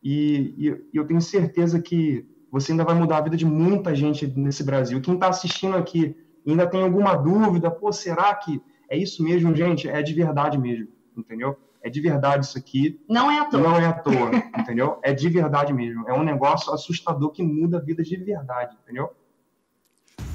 e, 0.00 0.54
e 0.56 0.96
eu 0.96 1.04
tenho 1.04 1.20
certeza 1.20 1.82
que 1.82 2.24
você 2.48 2.70
ainda 2.70 2.84
vai 2.84 2.94
mudar 2.94 3.18
a 3.18 3.22
vida 3.22 3.36
de 3.36 3.44
muita 3.44 3.92
gente 3.92 4.24
nesse 4.38 4.62
Brasil. 4.62 5.00
Quem 5.00 5.14
está 5.14 5.26
assistindo 5.28 5.76
aqui 5.76 6.16
ainda 6.46 6.64
tem 6.64 6.82
alguma 6.82 7.16
dúvida, 7.16 7.68
pô, 7.68 7.90
será 7.90 8.32
que 8.36 8.62
é 8.88 8.96
isso 8.96 9.24
mesmo, 9.24 9.52
gente? 9.56 9.88
É 9.88 10.00
de 10.00 10.14
verdade 10.14 10.56
mesmo, 10.56 10.86
entendeu? 11.16 11.56
É 11.82 11.90
de 11.90 12.00
verdade 12.00 12.46
isso 12.46 12.56
aqui. 12.56 13.00
Não 13.08 13.28
é 13.28 13.40
à 13.40 13.46
toa. 13.46 13.60
Não 13.60 13.76
é 13.76 13.86
à 13.86 13.92
toa, 13.92 14.30
entendeu? 14.56 14.98
É 15.02 15.12
de 15.12 15.28
verdade 15.28 15.72
mesmo. 15.72 16.08
É 16.08 16.12
um 16.12 16.22
negócio 16.22 16.72
assustador 16.72 17.32
que 17.32 17.42
muda 17.42 17.78
a 17.78 17.80
vida 17.80 18.04
de 18.04 18.16
verdade, 18.16 18.76
entendeu? 18.84 19.10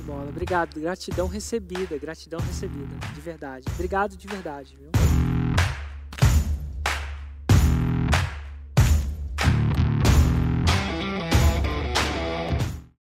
Bola. 0.10 0.30
Obrigado. 0.30 0.80
Gratidão 0.80 1.28
recebida. 1.28 1.98
Gratidão 1.98 2.40
recebida. 2.40 2.96
De 3.14 3.22
verdade. 3.22 3.66
Obrigado 3.74 4.18
de 4.18 4.28
verdade, 4.28 4.76
viu? 4.76 4.99